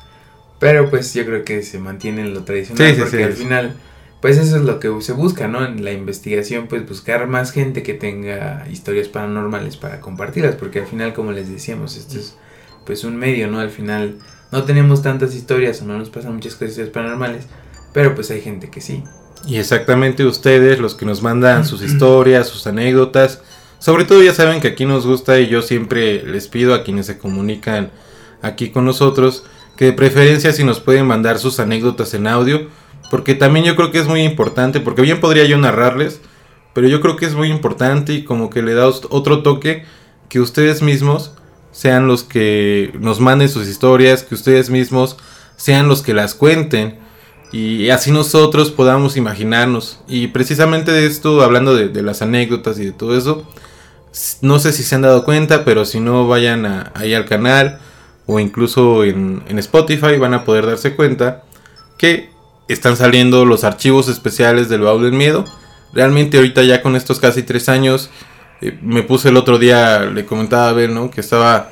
Pero 0.58 0.90
pues 0.90 1.14
yo 1.14 1.24
creo 1.24 1.44
que 1.44 1.62
se 1.62 1.78
mantiene 1.78 2.22
en 2.22 2.34
lo 2.34 2.44
tradicional, 2.44 2.96
porque 2.98 3.24
al 3.24 3.32
final, 3.32 3.76
pues 4.20 4.38
eso 4.38 4.56
es 4.56 4.62
lo 4.62 4.80
que 4.80 4.90
se 5.00 5.12
busca, 5.12 5.46
¿no? 5.46 5.64
En 5.64 5.84
la 5.84 5.92
investigación, 5.92 6.66
pues 6.66 6.88
buscar 6.88 7.26
más 7.28 7.52
gente 7.52 7.82
que 7.82 7.94
tenga 7.94 8.66
historias 8.70 9.08
paranormales 9.08 9.76
para 9.76 10.00
compartirlas, 10.00 10.56
porque 10.56 10.80
al 10.80 10.86
final, 10.86 11.14
como 11.14 11.32
les 11.32 11.48
decíamos, 11.48 11.96
esto 11.96 12.18
es 12.18 12.36
pues 12.84 13.04
un 13.04 13.16
medio, 13.16 13.48
¿no? 13.48 13.60
Al 13.60 13.70
final 13.70 14.16
no 14.50 14.64
tenemos 14.64 15.02
tantas 15.02 15.34
historias 15.34 15.80
o 15.82 15.84
no 15.84 15.98
nos 15.98 16.10
pasan 16.10 16.34
muchas 16.34 16.54
cosas 16.56 16.88
paranormales, 16.88 17.44
pero 17.92 18.14
pues 18.14 18.30
hay 18.30 18.40
gente 18.40 18.70
que 18.70 18.80
sí. 18.80 19.04
Y 19.46 19.58
exactamente 19.58 20.24
ustedes, 20.24 20.80
los 20.80 20.94
que 20.94 21.06
nos 21.06 21.22
mandan 21.22 21.64
sus 21.64 21.82
historias, 21.84 22.48
sus 22.48 22.66
anécdotas, 22.66 23.42
sobre 23.78 24.04
todo 24.04 24.22
ya 24.22 24.34
saben 24.34 24.60
que 24.60 24.68
aquí 24.68 24.86
nos 24.86 25.06
gusta 25.06 25.38
y 25.38 25.46
yo 25.46 25.62
siempre 25.62 26.24
les 26.24 26.48
pido 26.48 26.74
a 26.74 26.82
quienes 26.82 27.06
se 27.06 27.18
comunican 27.18 27.92
aquí 28.42 28.70
con 28.70 28.84
nosotros 28.84 29.44
que 29.78 29.84
de 29.84 29.92
preferencia 29.92 30.52
si 30.52 30.64
nos 30.64 30.80
pueden 30.80 31.06
mandar 31.06 31.38
sus 31.38 31.60
anécdotas 31.60 32.12
en 32.12 32.26
audio, 32.26 32.66
porque 33.12 33.36
también 33.36 33.64
yo 33.64 33.76
creo 33.76 33.92
que 33.92 34.00
es 34.00 34.08
muy 34.08 34.22
importante, 34.22 34.80
porque 34.80 35.02
bien 35.02 35.20
podría 35.20 35.44
yo 35.44 35.56
narrarles, 35.56 36.20
pero 36.74 36.88
yo 36.88 37.00
creo 37.00 37.14
que 37.14 37.26
es 37.26 37.34
muy 37.34 37.48
importante 37.48 38.12
y 38.12 38.24
como 38.24 38.50
que 38.50 38.60
le 38.60 38.74
da 38.74 38.88
otro 38.88 39.42
toque 39.42 39.84
que 40.28 40.40
ustedes 40.40 40.82
mismos 40.82 41.32
sean 41.70 42.08
los 42.08 42.24
que 42.24 42.92
nos 42.98 43.20
manden 43.20 43.48
sus 43.48 43.68
historias, 43.68 44.24
que 44.24 44.34
ustedes 44.34 44.68
mismos 44.68 45.16
sean 45.56 45.86
los 45.86 46.02
que 46.02 46.12
las 46.12 46.34
cuenten 46.34 46.98
y 47.52 47.90
así 47.90 48.10
nosotros 48.10 48.72
podamos 48.72 49.16
imaginarnos. 49.16 50.00
Y 50.08 50.26
precisamente 50.26 50.90
de 50.90 51.06
esto, 51.06 51.40
hablando 51.40 51.76
de, 51.76 52.02
las 52.02 52.20
anécdotas 52.20 52.80
y 52.80 52.86
de 52.86 52.92
todo 52.92 53.16
eso, 53.16 53.46
no 54.42 54.58
sé 54.58 54.72
si 54.72 54.82
se 54.82 54.96
han 54.96 55.02
dado 55.02 55.24
cuenta, 55.24 55.64
pero 55.64 55.84
si 55.84 56.00
no 56.00 56.26
vayan 56.26 56.90
ahí 56.96 57.14
al 57.14 57.26
canal 57.26 57.78
o 58.28 58.38
incluso 58.38 59.04
en, 59.04 59.42
Spotify 59.58 60.18
van 60.18 60.34
a 60.34 60.44
poder 60.44 60.66
darse 60.66 60.94
cuenta 60.94 61.44
que 61.96 62.30
están 62.68 62.94
saliendo 62.94 63.46
los 63.46 63.64
archivos 63.64 64.08
especiales 64.08 64.68
del 64.68 64.82
baúl 64.82 65.02
del 65.02 65.14
miedo. 65.14 65.46
Realmente 65.94 66.36
ahorita 66.36 66.62
ya 66.62 66.82
con 66.82 66.94
estos 66.94 67.20
casi 67.20 67.42
tres 67.42 67.70
años 67.70 68.10
eh, 68.60 68.78
me 68.82 69.02
puse 69.02 69.30
el 69.30 69.38
otro 69.38 69.58
día, 69.58 70.00
le 70.00 70.26
comentaba 70.26 70.68
a 70.68 70.74
ver, 70.74 70.90
¿no? 70.90 71.10
Que 71.10 71.22
estaba, 71.22 71.70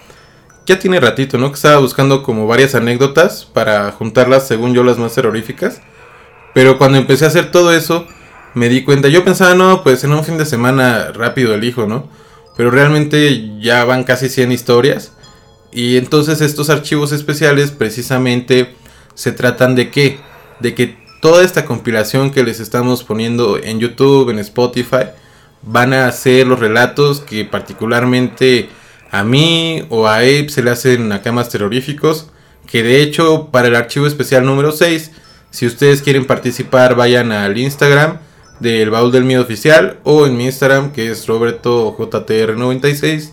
ya 0.64 0.78
tiene 0.78 0.98
ratito, 0.98 1.36
¿no? 1.36 1.50
Que 1.50 1.56
estaba 1.56 1.76
buscando 1.76 2.22
como 2.22 2.46
varias 2.46 2.75
anécdotas 2.75 3.44
para 3.44 3.92
juntarlas, 3.92 4.48
según 4.48 4.72
yo, 4.72 4.82
las 4.82 4.96
más 4.96 5.14
terroríficas. 5.14 5.82
Pero 6.54 6.78
cuando 6.78 6.96
empecé 6.96 7.26
a 7.26 7.28
hacer 7.28 7.50
todo 7.50 7.75
eso, 7.75 8.06
me 8.54 8.70
di 8.70 8.82
cuenta, 8.82 9.08
yo 9.08 9.25
pensaba, 9.25 9.54
no, 9.54 9.82
pues 9.82 10.04
en 10.04 10.12
un 10.14 10.25
fin 10.25 10.38
de 10.38 10.46
semana 10.46 11.12
rápido 11.12 11.52
elijo, 11.52 11.84
¿no? 11.86 12.08
Pero 12.56 12.70
realmente 12.70 13.60
ya 13.60 13.84
van 13.84 14.04
casi 14.04 14.30
100 14.30 14.52
historias. 14.52 15.12
Y 15.73 15.96
entonces 15.96 16.40
estos 16.40 16.70
archivos 16.70 17.12
especiales 17.12 17.70
precisamente 17.70 18.75
se 19.14 19.32
tratan 19.32 19.75
de 19.75 19.90
qué? 19.90 20.18
De 20.61 20.75
que 20.75 20.96
toda 21.20 21.44
esta 21.44 21.64
compilación 21.64 22.30
que 22.30 22.44
les 22.44 22.61
estamos 22.61 23.02
poniendo 23.02 23.58
en 23.62 23.80
YouTube, 23.80 24.30
en 24.30 24.38
Spotify, 24.38 25.06
van 25.62 25.92
a 25.92 26.11
ser 26.12 26.46
los 26.46 26.61
relatos 26.61 27.20
que 27.20 27.44
particularmente 27.44 28.68
a 29.11 29.25
mí 29.25 29.85
o 29.88 30.06
a 30.06 30.16
Abe 30.16 30.49
se 30.49 30.62
le 30.62 30.70
hacen 30.70 31.11
acá 31.12 31.32
más 31.32 31.49
terroríficos. 31.49 32.30
Que 32.66 32.82
de 32.82 33.02
hecho 33.02 33.49
para 33.50 33.68
el 33.68 33.76
archivo 33.76 34.06
especial 34.06 34.44
número 34.44 34.73
6, 34.73 35.12
si 35.50 35.66
ustedes 35.66 36.02
quieren 36.02 36.26
participar 36.26 36.94
vayan 36.94 37.32
al 37.32 37.56
Instagram 37.56 38.18
del 38.61 38.90
Baúl 38.90 39.12
del 39.12 39.25
Miedo 39.25 39.42
Oficial 39.42 39.99
o 40.04 40.26
en 40.26 40.37
mi 40.37 40.46
Instagram 40.46 40.92
que 40.92 41.11
es 41.11 41.26
RobertoJTR96 41.26 43.30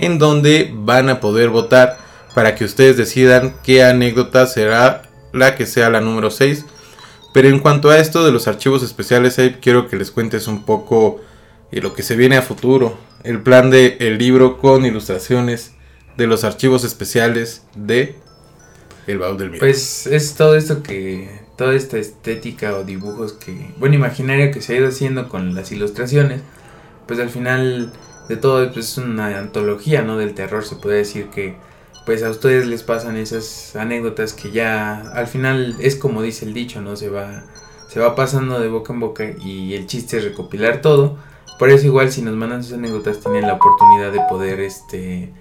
en 0.00 0.18
donde 0.18 0.70
van 0.72 1.08
a 1.10 1.20
poder 1.20 1.50
votar 1.50 1.98
para 2.34 2.54
que 2.54 2.64
ustedes 2.64 2.96
decidan 2.96 3.54
qué 3.62 3.84
anécdota 3.84 4.46
será 4.46 5.02
la 5.32 5.54
que 5.54 5.66
sea 5.66 5.90
la 5.90 6.00
número 6.00 6.30
6. 6.30 6.64
Pero 7.32 7.48
en 7.48 7.60
cuanto 7.60 7.90
a 7.90 7.98
esto 7.98 8.24
de 8.24 8.32
los 8.32 8.48
archivos 8.48 8.82
especiales, 8.82 9.38
Abe, 9.38 9.58
quiero 9.60 9.88
que 9.88 9.96
les 9.96 10.10
cuentes 10.10 10.48
un 10.48 10.64
poco 10.64 11.20
y 11.70 11.80
lo 11.80 11.94
que 11.94 12.02
se 12.02 12.16
viene 12.16 12.36
a 12.36 12.42
futuro. 12.42 12.98
El 13.22 13.42
plan 13.42 13.70
de 13.70 13.98
el 14.00 14.18
libro 14.18 14.58
con 14.58 14.84
ilustraciones 14.84 15.72
de 16.16 16.26
los 16.26 16.44
archivos 16.44 16.82
especiales 16.82 17.62
de... 17.76 18.16
el 19.06 19.18
baúl 19.18 19.38
del 19.38 19.50
miedo? 19.50 19.60
Pues 19.60 20.06
es 20.06 20.34
todo 20.34 20.56
esto 20.56 20.82
que, 20.82 21.28
toda 21.56 21.74
esta 21.74 21.98
estética 21.98 22.74
o 22.74 22.84
dibujos 22.84 23.34
que, 23.34 23.54
bueno, 23.76 23.94
imaginario 23.94 24.50
que 24.50 24.62
se 24.62 24.72
ha 24.72 24.76
ido 24.78 24.88
haciendo 24.88 25.28
con 25.28 25.54
las 25.54 25.70
ilustraciones, 25.70 26.40
pues 27.06 27.20
al 27.20 27.28
final 27.28 27.92
de 28.30 28.36
todo 28.36 28.72
pues, 28.72 28.90
es 28.90 28.98
una 28.98 29.36
antología, 29.38 30.02
¿no? 30.02 30.16
Del 30.16 30.34
terror, 30.34 30.64
se 30.64 30.76
puede 30.76 30.98
decir 30.98 31.26
que 31.30 31.56
pues 32.06 32.22
a 32.22 32.30
ustedes 32.30 32.66
les 32.68 32.84
pasan 32.84 33.16
esas 33.16 33.74
anécdotas 33.74 34.34
que 34.34 34.52
ya 34.52 35.00
al 35.12 35.26
final 35.26 35.76
es 35.80 35.96
como 35.96 36.22
dice 36.22 36.44
el 36.46 36.54
dicho, 36.54 36.80
¿no? 36.80 36.94
Se 36.94 37.08
va 37.10 37.42
se 37.88 37.98
va 37.98 38.14
pasando 38.14 38.60
de 38.60 38.68
boca 38.68 38.92
en 38.92 39.00
boca 39.00 39.24
y 39.44 39.74
el 39.74 39.88
chiste 39.88 40.18
es 40.18 40.24
recopilar 40.24 40.80
todo. 40.80 41.16
Por 41.58 41.70
eso 41.70 41.86
igual 41.86 42.12
si 42.12 42.22
nos 42.22 42.36
mandan 42.36 42.62
sus 42.62 42.74
anécdotas 42.74 43.18
tienen 43.18 43.48
la 43.48 43.54
oportunidad 43.54 44.12
de 44.12 44.20
poder 44.28 44.60
este 44.60 45.32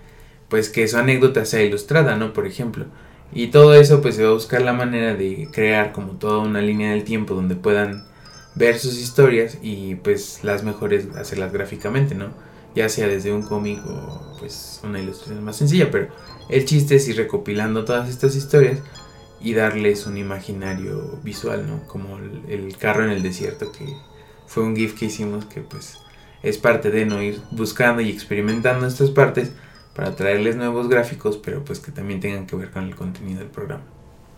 pues 0.50 0.70
que 0.70 0.88
su 0.88 0.98
anécdota 0.98 1.46
sea 1.46 1.62
ilustrada, 1.62 2.16
¿no? 2.16 2.34
Por 2.34 2.48
ejemplo. 2.48 2.86
Y 3.32 3.48
todo 3.48 3.76
eso 3.76 4.02
pues 4.02 4.16
se 4.16 4.24
va 4.24 4.32
a 4.32 4.34
buscar 4.34 4.64
la 4.64 4.74
manera 4.74 5.14
de 5.14 5.48
crear 5.54 5.92
como 5.92 6.14
toda 6.14 6.40
una 6.40 6.62
línea 6.62 6.92
del 6.92 7.04
tiempo 7.04 7.36
donde 7.36 7.56
puedan 7.56 8.08
ver 8.56 8.80
sus 8.80 8.98
historias 8.98 9.60
y 9.62 9.94
pues 9.96 10.44
las 10.44 10.64
mejores 10.64 11.08
hacerlas 11.16 11.54
gráficamente, 11.54 12.16
¿no? 12.16 12.49
Ya 12.76 12.88
sea 12.90 13.08
desde 13.08 13.34
un 13.34 13.42
cómic 13.42 13.80
o 13.86 14.38
pues 14.40 14.80
una 14.84 15.00
ilustración 15.00 15.44
más 15.44 15.58
sencilla, 15.58 15.90
pero 15.92 16.08
el 16.50 16.66
chiste 16.66 16.96
es 16.96 17.08
ir 17.08 17.18
recopilando 17.18 17.86
todas 17.86 18.10
estas 18.10 18.36
historias 18.36 18.80
y 19.42 19.54
darles 19.54 20.06
un 20.06 20.18
imaginario 20.18 21.20
visual, 21.24 21.66
¿no? 21.68 21.88
Como 21.88 22.18
el, 22.18 22.76
carro 22.78 23.04
en 23.04 23.12
el 23.12 23.24
desierto, 23.24 23.72
que 23.72 23.86
fue 24.48 24.64
un 24.64 24.76
GIF 24.76 24.98
que 24.98 25.06
hicimos 25.06 25.46
que 25.46 25.62
pues 25.62 25.98
es 26.44 26.58
parte 26.58 26.92
de 26.92 27.06
no 27.06 27.22
ir 27.22 27.42
buscando 27.52 28.02
y 28.02 28.10
experimentando 28.10 28.88
estas 28.88 29.10
partes 29.10 29.52
para 29.96 30.16
traerles 30.16 30.56
nuevos 30.56 30.90
gráficos, 30.90 31.38
pero 31.38 31.64
pues 31.64 31.80
que 31.80 31.92
también 31.92 32.20
tengan 32.20 32.48
que 32.48 32.56
ver 32.56 32.72
con 32.72 32.86
el 32.86 32.96
contenido 32.96 33.40
del 33.40 33.50
programa. 33.50 33.84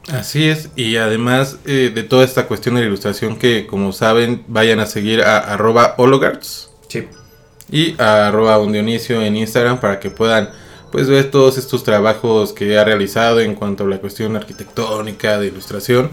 Así 0.10 0.50
es, 0.50 0.72
y 0.76 0.98
además 0.98 1.60
eh, 1.66 1.92
de 1.94 2.04
toda 2.04 2.26
esta 2.26 2.48
cuestión 2.48 2.76
de 2.76 2.82
la 2.82 2.88
ilustración 2.88 3.38
que 3.38 3.68
como 3.68 3.92
saben 3.92 4.44
vayan 4.48 4.80
a 4.80 4.88
seguir 4.88 5.22
a 5.22 5.38
arroba 5.38 5.94
hologards 5.98 6.72
sí. 6.88 7.08
Y 7.72 7.96
a 8.00 8.28
arroba 8.28 8.60
un 8.60 8.74
Dionisio 8.74 9.22
en 9.22 9.38
Instagram 9.38 9.80
para 9.80 10.00
que 10.00 10.12
puedan 10.12 10.50
pues 10.92 11.08
ver 11.08 11.32
todos 11.32 11.58
estos 11.58 11.84
trabajos 11.84 12.52
que 12.52 12.78
ha 12.78 12.84
realizado 12.84 13.40
en 13.40 13.56
cuanto 13.56 13.86
a 13.86 13.88
la 13.88 14.00
cuestión 14.00 14.36
arquitectónica, 14.36 15.40
de 15.40 15.48
ilustración. 15.48 16.12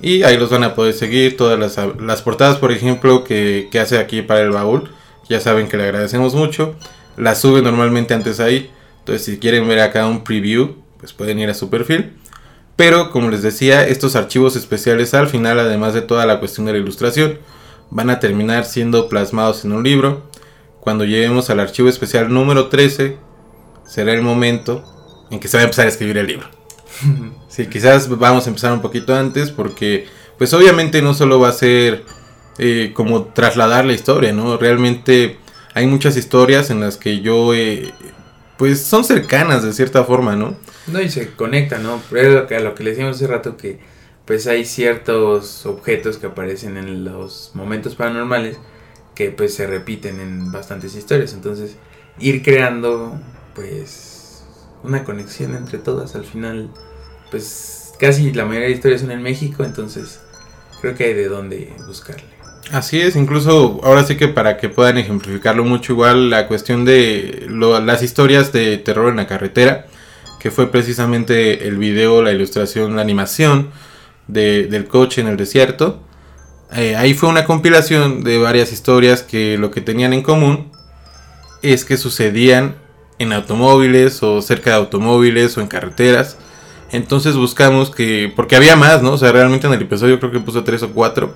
Y 0.00 0.22
ahí 0.22 0.36
los 0.36 0.50
van 0.50 0.62
a 0.62 0.76
poder 0.76 0.94
seguir, 0.94 1.36
todas 1.36 1.58
las, 1.58 1.76
las 2.00 2.22
portadas, 2.22 2.58
por 2.58 2.70
ejemplo, 2.70 3.24
que, 3.24 3.68
que, 3.72 3.80
hace 3.80 3.98
aquí 3.98 4.22
para 4.22 4.42
el 4.42 4.50
baúl. 4.50 4.88
Ya 5.28 5.40
saben 5.40 5.68
que 5.68 5.76
le 5.76 5.82
agradecemos 5.82 6.34
mucho. 6.34 6.76
Las 7.16 7.40
sube 7.40 7.60
normalmente 7.60 8.14
antes 8.14 8.38
ahí. 8.38 8.70
Entonces 9.00 9.24
si 9.26 9.38
quieren 9.38 9.66
ver 9.66 9.80
acá 9.80 10.06
un 10.06 10.22
preview, 10.22 10.76
pues 10.98 11.12
pueden 11.12 11.40
ir 11.40 11.50
a 11.50 11.54
su 11.54 11.68
perfil. 11.68 12.12
Pero 12.76 13.10
como 13.10 13.28
les 13.28 13.42
decía, 13.42 13.84
estos 13.88 14.14
archivos 14.14 14.54
especiales 14.54 15.12
al 15.14 15.26
final, 15.26 15.58
además 15.58 15.94
de 15.94 16.02
toda 16.02 16.26
la 16.26 16.38
cuestión 16.38 16.66
de 16.66 16.72
la 16.72 16.78
ilustración, 16.78 17.38
van 17.90 18.08
a 18.08 18.20
terminar 18.20 18.64
siendo 18.64 19.08
plasmados 19.08 19.64
en 19.64 19.72
un 19.72 19.82
libro. 19.82 20.28
Cuando 20.80 21.04
lleguemos 21.04 21.50
al 21.50 21.60
archivo 21.60 21.88
especial 21.88 22.32
número 22.32 22.68
13, 22.68 23.16
será 23.86 24.12
el 24.12 24.22
momento 24.22 24.84
en 25.30 25.40
que 25.40 25.48
se 25.48 25.56
va 25.56 25.62
a 25.62 25.64
empezar 25.64 25.86
a 25.86 25.88
escribir 25.88 26.18
el 26.18 26.26
libro. 26.26 26.48
sí, 27.48 27.66
quizás 27.66 28.08
vamos 28.08 28.46
a 28.46 28.48
empezar 28.48 28.72
un 28.72 28.80
poquito 28.80 29.14
antes 29.14 29.50
porque, 29.50 30.06
pues 30.38 30.52
obviamente 30.54 31.02
no 31.02 31.14
solo 31.14 31.40
va 31.40 31.48
a 31.48 31.52
ser 31.52 32.04
eh, 32.58 32.92
como 32.94 33.24
trasladar 33.24 33.84
la 33.84 33.92
historia, 33.92 34.32
¿no? 34.32 34.56
Realmente 34.56 35.38
hay 35.74 35.86
muchas 35.86 36.16
historias 36.16 36.70
en 36.70 36.80
las 36.80 36.96
que 36.96 37.20
yo, 37.20 37.54
eh, 37.54 37.92
pues 38.56 38.82
son 38.82 39.04
cercanas 39.04 39.62
de 39.62 39.72
cierta 39.72 40.04
forma, 40.04 40.36
¿no? 40.36 40.56
No, 40.86 41.00
y 41.00 41.10
se 41.10 41.32
conectan, 41.32 41.82
¿no? 41.82 42.00
Pero 42.10 42.46
a 42.48 42.60
lo 42.60 42.74
que 42.74 42.84
le 42.84 42.90
decíamos 42.90 43.16
hace 43.16 43.26
rato 43.26 43.56
que, 43.56 43.78
pues 44.24 44.46
hay 44.46 44.64
ciertos 44.64 45.64
objetos 45.66 46.18
que 46.18 46.26
aparecen 46.26 46.76
en 46.76 47.04
los 47.04 47.52
momentos 47.54 47.94
paranormales 47.94 48.58
que 49.18 49.32
pues 49.32 49.52
se 49.52 49.66
repiten 49.66 50.20
en 50.20 50.52
bastantes 50.52 50.94
historias. 50.94 51.32
Entonces, 51.34 51.74
ir 52.20 52.40
creando 52.40 53.20
pues 53.52 54.44
una 54.84 55.02
conexión 55.02 55.56
entre 55.56 55.78
todas. 55.78 56.14
Al 56.14 56.24
final, 56.24 56.70
pues 57.32 57.94
casi 57.98 58.32
la 58.32 58.44
mayoría 58.44 58.68
de 58.68 58.74
historias 58.74 59.00
son 59.00 59.10
en 59.10 59.20
México, 59.20 59.64
entonces 59.64 60.20
creo 60.80 60.94
que 60.94 61.06
hay 61.06 61.14
de 61.14 61.28
dónde 61.28 61.74
buscarle. 61.84 62.28
Así 62.70 63.00
es, 63.00 63.16
incluso 63.16 63.80
ahora 63.82 64.04
sí 64.04 64.16
que 64.16 64.28
para 64.28 64.56
que 64.56 64.68
puedan 64.68 64.98
ejemplificarlo 64.98 65.64
mucho 65.64 65.94
igual 65.94 66.30
la 66.30 66.46
cuestión 66.46 66.84
de 66.84 67.48
las 67.48 68.04
historias 68.04 68.52
de 68.52 68.76
terror 68.76 69.10
en 69.10 69.16
la 69.16 69.26
carretera, 69.26 69.86
que 70.38 70.52
fue 70.52 70.70
precisamente 70.70 71.66
el 71.66 71.76
video, 71.76 72.22
la 72.22 72.30
ilustración, 72.30 72.94
la 72.94 73.02
animación 73.02 73.70
del 74.28 74.86
coche 74.86 75.22
en 75.22 75.26
el 75.26 75.36
desierto. 75.36 76.04
Eh, 76.72 76.96
ahí 76.96 77.14
fue 77.14 77.28
una 77.28 77.44
compilación 77.44 78.22
de 78.22 78.38
varias 78.38 78.72
historias 78.72 79.22
que 79.22 79.56
lo 79.58 79.70
que 79.70 79.80
tenían 79.80 80.12
en 80.12 80.22
común 80.22 80.70
es 81.62 81.84
que 81.84 81.96
sucedían 81.96 82.76
en 83.18 83.32
automóviles 83.32 84.22
o 84.22 84.42
cerca 84.42 84.70
de 84.70 84.76
automóviles 84.76 85.56
o 85.56 85.60
en 85.60 85.66
carreteras. 85.66 86.36
Entonces 86.92 87.36
buscamos 87.36 87.90
que, 87.90 88.32
porque 88.34 88.56
había 88.56 88.76
más, 88.76 89.02
¿no? 89.02 89.12
O 89.12 89.18
sea, 89.18 89.32
realmente 89.32 89.66
en 89.66 89.72
el 89.72 89.82
episodio 89.82 90.18
creo 90.18 90.30
que 90.30 90.40
puse 90.40 90.62
tres 90.62 90.82
o 90.82 90.90
cuatro, 90.90 91.34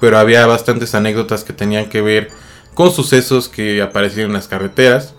pero 0.00 0.18
había 0.18 0.46
bastantes 0.46 0.94
anécdotas 0.94 1.44
que 1.44 1.52
tenían 1.52 1.88
que 1.88 2.00
ver 2.00 2.30
con 2.74 2.90
sucesos 2.90 3.48
que 3.48 3.82
aparecieron 3.82 4.30
en 4.30 4.36
las 4.36 4.48
carreteras. 4.48 5.14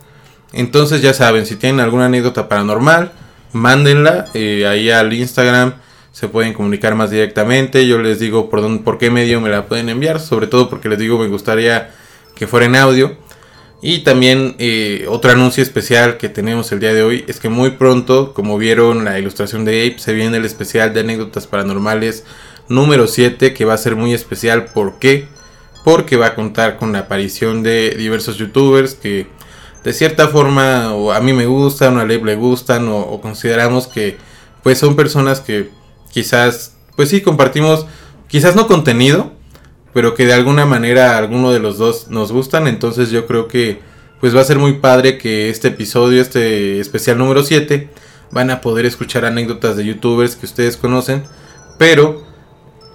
Entonces 0.53 1.01
ya 1.01 1.13
saben, 1.13 1.45
si 1.45 1.55
tienen 1.55 1.79
alguna 1.79 2.05
anécdota 2.05 2.48
paranormal, 2.48 3.12
mándenla 3.51 4.25
eh, 4.34 4.65
ahí 4.67 4.89
al 4.89 5.12
Instagram, 5.13 5.75
se 6.15 6.29
pueden 6.29 6.53
comunicar 6.53 6.95
más 6.95 7.12
directamente. 7.12 7.86
Yo 7.86 7.98
les 7.98 8.19
digo 8.19 8.50
por, 8.50 8.62
dónde, 8.62 8.84
por 8.84 8.98
qué 8.98 9.12
medio 9.12 9.41
me 9.41 9.50
la 9.50 9.65
pueden 9.65 9.89
enviar, 9.89 10.22
sobre 10.22 10.48
todo 10.48 10.69
porque 10.69 10.88
les 10.88 10.98
digo 10.98 11.19
me 11.19 11.27
gustaría 11.27 11.93
que 12.36 12.48
fuera 12.48 12.67
en 12.67 12.77
audio. 12.77 13.17
Y 13.81 14.00
también 14.00 14.55
eh, 14.57 15.07
otro 15.10 15.31
anuncio 15.31 15.62
especial 15.62 16.15
que 16.15 16.29
tenemos 16.29 16.72
el 16.72 16.79
día 16.79 16.93
de 16.93 17.03
hoy 17.03 17.25
es 17.27 17.41
que 17.41 17.50
muy 17.50 17.72
pronto, 17.72 18.34
como 18.34 18.57
vieron 18.57 19.03
la 19.03 19.19
ilustración 19.19 19.65
de 19.65 19.86
Ape, 19.86 20.00
se 20.00 20.13
viene 20.13 20.38
el 20.38 20.45
especial 20.45 20.93
de 20.93 21.01
anécdotas 21.01 21.48
paranormales 21.48 22.24
número 22.69 23.07
7 23.07 23.53
que 23.53 23.65
va 23.65 23.74
a 23.74 23.77
ser 23.77 23.98
muy 23.98 24.13
especial. 24.13 24.67
¿Por 24.67 25.00
qué? 25.00 25.27
Porque 25.84 26.15
va 26.15 26.27
a 26.27 26.36
contar 26.36 26.77
con 26.77 26.93
la 26.93 27.00
aparición 27.00 27.62
de 27.62 27.89
diversos 27.89 28.38
youtubers 28.38 28.93
que 28.93 29.27
de 29.84 29.91
cierta 29.91 30.29
forma 30.29 30.93
o 30.93 31.12
a 31.12 31.19
mí 31.19 31.34
me 31.34 31.45
gustan 31.45 31.98
o 31.98 32.00
a 32.00 32.03
Ape 32.03 32.24
le 32.24 32.36
gustan 32.36 32.88
o, 32.88 33.00
o 33.00 33.19
consideramos 33.19 33.88
que 33.88 34.15
pues 34.63 34.77
son 34.77 34.95
personas 34.95 35.41
que 35.41 35.69
quizás 36.15 36.74
pues 36.95 37.10
sí 37.10 37.19
compartimos 37.19 37.86
quizás 38.27 38.55
no 38.55 38.67
contenido 38.67 39.36
pero 39.95 40.13
que 40.13 40.25
de 40.25 40.34
alguna 40.34 40.65
manera 40.65 41.17
alguno 41.17 41.53
de 41.53 41.60
los 41.60 41.77
dos 41.77 42.10
nos 42.10 42.34
gustan. 42.34 42.67
Entonces 42.67 43.12
yo 43.12 43.25
creo 43.25 43.48
que 43.48 43.79
pues 44.19 44.36
va 44.36 44.41
a 44.41 44.43
ser 44.43 44.60
muy 44.60 44.74
padre 44.74 45.17
que 45.17 45.50
este 45.50 45.69
episodio, 45.69 46.22
este 46.22 46.81
especial 46.81 47.17
número 47.17 47.43
7, 47.43 47.89
van 48.29 48.51
a 48.51 48.60
poder 48.60 48.86
escuchar 48.86 49.24
anécdotas 49.24 49.77
de 49.77 49.86
youtubers 49.86 50.36
que 50.36 50.48
ustedes 50.48 50.75
conocen. 50.75 51.24
Pero 51.77 52.25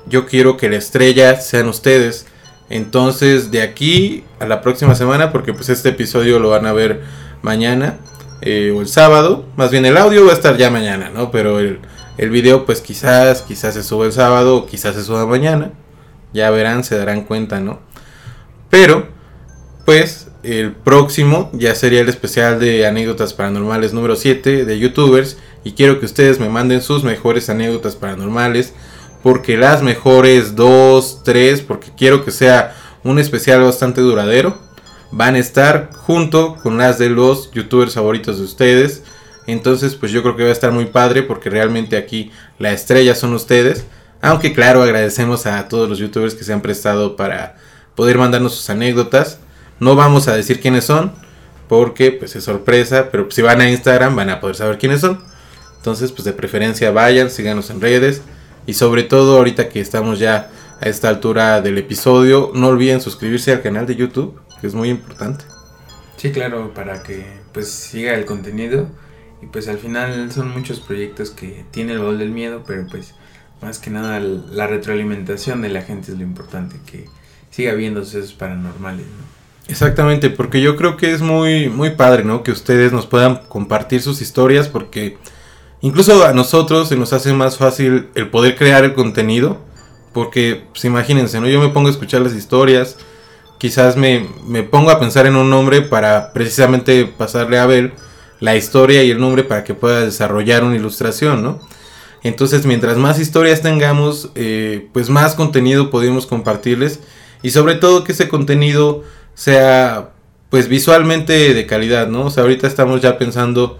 yo 0.09 0.27
quiero 0.27 0.59
que 0.59 0.69
la 0.69 0.77
estrella 0.77 1.41
sean 1.41 1.69
ustedes. 1.69 2.27
Entonces 2.69 3.50
de 3.50 3.62
aquí 3.62 4.25
a 4.39 4.45
la 4.45 4.61
próxima 4.61 4.95
semana, 4.95 5.33
porque 5.33 5.55
pues 5.55 5.71
este 5.71 5.89
episodio 5.89 6.39
lo 6.39 6.50
van 6.50 6.67
a 6.67 6.75
ver 6.75 7.00
mañana 7.41 7.97
eh, 8.43 8.75
o 8.77 8.83
el 8.83 8.89
sábado. 8.89 9.47
Más 9.57 9.71
bien 9.71 9.87
el 9.87 9.97
audio 9.97 10.27
va 10.27 10.33
a 10.33 10.35
estar 10.35 10.59
ya 10.59 10.69
mañana, 10.69 11.09
¿no? 11.09 11.31
Pero 11.31 11.61
el, 11.61 11.79
el 12.19 12.31
video 12.31 12.67
pues 12.67 12.81
quizás, 12.81 13.43
quizás 13.43 13.75
se 13.75 13.83
sube 13.83 14.07
el 14.07 14.12
sábado 14.12 14.67
quizás 14.67 14.95
se 14.95 15.02
suba 15.02 15.26
mañana. 15.26 15.73
Ya 16.33 16.50
verán, 16.50 16.85
se 16.85 16.97
darán 16.97 17.25
cuenta, 17.25 17.61
¿no? 17.61 17.81
Pero, 18.71 19.09
pues, 19.85 20.29
el 20.43 20.73
próximo 20.73 21.50
ya 21.52 21.75
sería 21.75 22.00
el 22.00 22.09
especial 22.09 22.61
de 22.61 22.87
anécdotas 22.87 23.35
paranormales 23.35 23.93
número 23.93 24.17
7 24.17 24.64
de 24.64 24.79
youtubers. 24.79 25.38
Y 25.64 25.73
quiero 25.73 25.99
que 25.99 26.07
ustedes 26.07 26.38
me 26.38 26.49
manden 26.49 26.83
sus 26.83 27.02
mejores 27.02 27.50
anécdotas 27.50 27.97
paranormales. 27.97 28.73
Porque 29.23 29.57
las 29.57 29.83
mejores 29.83 30.55
2, 30.55 31.23
3, 31.25 31.62
porque 31.62 31.88
quiero 31.97 32.25
que 32.25 32.31
sea 32.31 32.75
un 33.02 33.19
especial 33.19 33.61
bastante 33.62 34.00
duradero. 34.00 34.57
Van 35.11 35.35
a 35.35 35.40
estar 35.40 35.90
junto 35.93 36.57
con 36.62 36.79
las 36.79 36.99
de 36.99 37.11
los 37.11 37.50
youtubers 37.50 37.95
favoritos 37.95 38.38
de 38.38 38.45
ustedes. 38.45 39.02
Entonces, 39.47 39.94
pues 39.94 40.12
yo 40.12 40.23
creo 40.23 40.37
que 40.37 40.44
va 40.44 40.49
a 40.50 40.52
estar 40.52 40.73
muy 40.73 40.87
padre 40.87 41.23
porque 41.23 41.50
realmente 41.50 41.97
aquí 41.97 42.30
la 42.59 42.73
estrella 42.73 43.14
son 43.14 43.35
ustedes. 43.35 43.85
Aunque 44.23 44.52
claro, 44.52 44.82
agradecemos 44.82 45.47
a 45.47 45.68
todos 45.68 45.88
los 45.88 45.99
youtubers 45.99 46.35
que 46.35 46.44
se 46.44 46.52
han 46.52 46.61
prestado 46.61 47.16
para 47.16 47.56
poder 47.94 48.18
mandarnos 48.18 48.54
sus 48.54 48.68
anécdotas. 48.70 49.38
No 49.78 49.97
vamos 49.97 50.28
a 50.28 50.37
decir 50.37 50.61
quiénes 50.61 50.85
son, 50.85 51.12
porque 51.68 52.12
pues 52.12 52.37
es 52.37 52.44
sorpresa, 52.44 53.09
pero 53.11 53.30
si 53.30 53.42
van 53.42 53.61
a 53.61 53.70
Instagram 53.70 54.14
van 54.14 54.30
a 54.30 54.40
poder 54.40 54.56
saber 54.56 54.78
quiénes 54.78 55.00
son. 55.00 55.23
Entonces, 55.76 56.12
pues 56.12 56.25
de 56.25 56.32
preferencia 56.32 56.90
vayan, 56.90 57.30
síganos 57.30 57.70
en 57.70 57.80
redes. 57.80 58.23
Y 58.66 58.75
sobre 58.75 59.04
todo, 59.04 59.38
ahorita 59.38 59.70
que 59.70 59.80
estamos 59.80 60.18
ya 60.18 60.50
a 60.80 60.88
esta 60.88 61.09
altura 61.09 61.62
del 61.62 61.78
episodio, 61.78 62.52
no 62.54 62.68
olviden 62.68 63.00
suscribirse 63.00 63.52
al 63.52 63.62
canal 63.62 63.87
de 63.87 63.97
YouTube, 63.97 64.38
que 64.61 64.66
es 64.66 64.75
muy 64.75 64.90
importante. 64.90 65.44
Sí, 66.18 66.30
claro, 66.32 66.75
para 66.75 67.02
que 67.02 67.25
pues 67.52 67.70
siga 67.70 68.14
el 68.14 68.26
contenido 68.26 68.87
Y 69.42 69.47
pues 69.47 69.68
al 69.68 69.78
final 69.78 70.30
son 70.32 70.50
muchos 70.50 70.80
proyectos 70.80 71.30
que 71.30 71.64
tiene 71.70 71.92
el 71.92 72.00
baúl 72.00 72.18
del 72.18 72.30
miedo, 72.30 72.62
pero 72.66 72.87
pues 72.90 73.14
más 73.62 73.78
que 73.78 73.90
nada 73.90 74.20
la 74.20 74.66
retroalimentación 74.66 75.62
de 75.62 75.68
la 75.68 75.82
gente 75.82 76.12
es 76.12 76.18
lo 76.18 76.25
importante, 76.25 76.76
que 76.90 77.06
siga 77.50 77.73
habiendo 77.73 78.04
sucesos 78.04 78.32
paranormales, 78.32 79.06
¿no? 79.06 79.40
Exactamente, 79.68 80.30
porque 80.30 80.61
yo 80.61 80.76
creo 80.76 80.97
que 80.97 81.12
es 81.12 81.20
muy, 81.20 81.68
muy 81.68 81.90
padre, 81.90 82.25
¿no? 82.25 82.42
Que 82.42 82.50
ustedes 82.50 82.92
nos 82.92 83.06
puedan 83.06 83.37
compartir 83.49 84.02
sus 84.02 84.20
historias, 84.20 84.68
porque 84.68 85.16
incluso 85.80 86.26
a 86.26 86.32
nosotros 86.32 86.88
se 86.88 86.97
nos 86.97 87.12
hace 87.12 87.32
más 87.32 87.56
fácil 87.56 88.09
el 88.16 88.28
poder 88.30 88.56
crear 88.56 88.85
el 88.85 88.94
contenido, 88.94 89.59
porque, 90.12 90.64
pues 90.73 90.85
imagínense, 90.85 91.40
¿no? 91.40 91.47
Yo 91.47 91.61
me 91.61 91.68
pongo 91.68 91.87
a 91.87 91.92
escuchar 91.92 92.20
las 92.23 92.35
historias, 92.35 92.97
quizás 93.59 93.97
me, 93.97 94.26
me 94.44 94.64
pongo 94.64 94.90
a 94.90 94.99
pensar 94.99 95.26
en 95.26 95.37
un 95.37 95.50
nombre 95.50 95.82
para 95.82 96.32
precisamente 96.32 97.04
pasarle 97.04 97.59
a 97.59 97.66
ver 97.66 97.92
la 98.40 98.56
historia 98.56 99.02
y 99.04 99.11
el 99.11 99.20
nombre 99.20 99.44
para 99.44 99.64
que 99.64 99.75
pueda 99.75 100.00
desarrollar 100.00 100.64
una 100.64 100.76
ilustración, 100.76 101.42
¿no? 101.42 101.61
Entonces, 102.23 102.66
mientras 102.66 102.97
más 102.97 103.18
historias 103.18 103.62
tengamos, 103.62 104.30
eh, 104.35 104.88
pues 104.92 105.09
más 105.09 105.35
contenido 105.35 105.90
podemos 105.90 106.26
compartirles 106.26 107.00
y 107.42 107.50
sobre 107.50 107.76
todo 107.76 108.04
que 108.04 108.12
ese 108.12 108.28
contenido 108.28 109.04
sea 109.35 110.11
pues 110.50 110.68
visualmente 110.68 111.54
de 111.54 111.66
calidad, 111.66 112.09
¿no? 112.09 112.26
O 112.26 112.30
sea, 112.30 112.42
ahorita 112.42 112.66
estamos 112.66 113.00
ya 113.00 113.16
pensando 113.16 113.78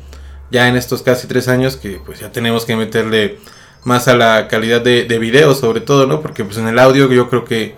ya 0.51 0.69
en 0.69 0.77
estos 0.77 1.03
casi 1.03 1.27
tres 1.27 1.49
años 1.49 1.77
que 1.77 2.01
pues 2.05 2.21
ya 2.21 2.33
tenemos 2.33 2.65
que 2.65 2.77
meterle 2.77 3.39
más 3.85 4.09
a 4.09 4.15
la 4.15 4.47
calidad 4.49 4.81
de, 4.81 5.05
de 5.05 5.19
video 5.19 5.55
sobre 5.55 5.81
todo, 5.81 6.07
¿no? 6.07 6.21
Porque 6.23 6.45
pues 6.45 6.59
en 6.59 6.69
el 6.69 6.79
audio 6.79 7.11
yo 7.13 7.29
creo 7.29 7.45
que 7.45 7.75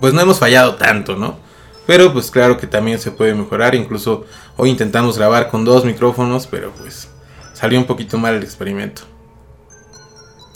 pues 0.00 0.12
no 0.12 0.20
hemos 0.20 0.38
fallado 0.38 0.74
tanto, 0.74 1.16
¿no? 1.16 1.38
Pero 1.86 2.12
pues 2.12 2.30
claro 2.30 2.56
que 2.56 2.66
también 2.66 2.98
se 2.98 3.12
puede 3.12 3.34
mejorar, 3.34 3.74
incluso 3.74 4.24
hoy 4.56 4.70
intentamos 4.70 5.18
grabar 5.18 5.48
con 5.48 5.64
dos 5.64 5.84
micrófonos, 5.84 6.46
pero 6.46 6.72
pues 6.72 7.08
salió 7.52 7.78
un 7.78 7.86
poquito 7.86 8.18
mal 8.18 8.34
el 8.34 8.42
experimento. 8.42 9.02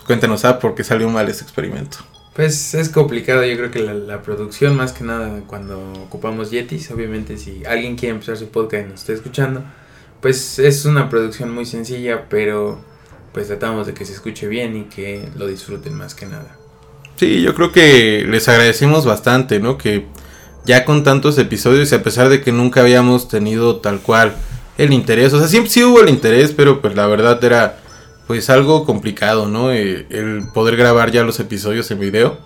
Cuéntanos, 0.06 0.44
¿ah? 0.44 0.58
¿por 0.58 0.74
qué 0.74 0.82
salió 0.82 1.08
mal 1.08 1.28
ese 1.28 1.44
experimento? 1.44 1.98
Pues 2.34 2.74
es 2.74 2.88
complicado, 2.88 3.44
yo 3.44 3.56
creo 3.56 3.70
que 3.70 3.80
la, 3.80 4.22
producción 4.22 4.76
más 4.76 4.92
que 4.92 5.04
nada 5.04 5.42
cuando 5.46 5.92
ocupamos 6.04 6.50
Yetis, 6.50 6.90
obviamente 6.90 7.36
si 7.36 7.64
alguien 7.64 7.96
quiere 7.96 8.14
empezar 8.14 8.36
su 8.36 8.48
podcast 8.48 8.86
y 8.86 8.90
nos 8.90 9.00
está 9.00 9.12
escuchando, 9.12 9.62
pues 10.20 10.58
es 10.58 10.84
una 10.84 11.08
producción 11.08 11.52
muy 11.52 11.66
sencilla, 11.66 12.28
pero 12.28 12.80
pues 13.32 13.48
tratamos 13.48 13.86
de 13.86 13.94
que 13.94 14.04
se 14.04 14.12
escuche 14.12 14.48
bien 14.48 14.76
y 14.76 14.84
que 14.84 15.28
lo 15.36 15.46
disfruten 15.46 15.94
más 15.94 16.14
que 16.14 16.26
nada. 16.26 16.56
Sí, 17.16 17.42
yo 17.42 17.54
creo 17.54 17.70
que 17.72 18.24
les 18.26 18.48
agradecemos 18.48 19.04
bastante, 19.04 19.60
¿no? 19.60 19.76
Que 19.76 20.06
ya 20.64 20.84
con 20.84 21.02
tantos 21.04 21.38
episodios 21.38 21.90
y 21.90 21.94
a 21.94 22.02
pesar 22.02 22.28
de 22.28 22.42
que 22.42 22.52
nunca 22.52 22.80
habíamos 22.80 23.28
tenido 23.28 23.76
tal 23.76 24.00
cual 24.00 24.34
el 24.78 24.92
interés, 24.92 25.32
o 25.32 25.38
sea, 25.38 25.48
siempre 25.48 25.70
sí 25.70 25.84
hubo 25.84 26.00
el 26.00 26.08
interés, 26.08 26.52
pero 26.52 26.80
pues 26.80 26.94
la 26.94 27.06
verdad 27.06 27.42
era 27.44 27.78
pues 28.26 28.48
algo 28.48 28.84
complicado, 28.84 29.48
¿no? 29.48 29.72
Eh, 29.72 30.06
el 30.08 30.44
poder 30.54 30.76
grabar 30.76 31.10
ya 31.10 31.24
los 31.24 31.40
episodios 31.40 31.90
en 31.90 31.98
video. 31.98 32.38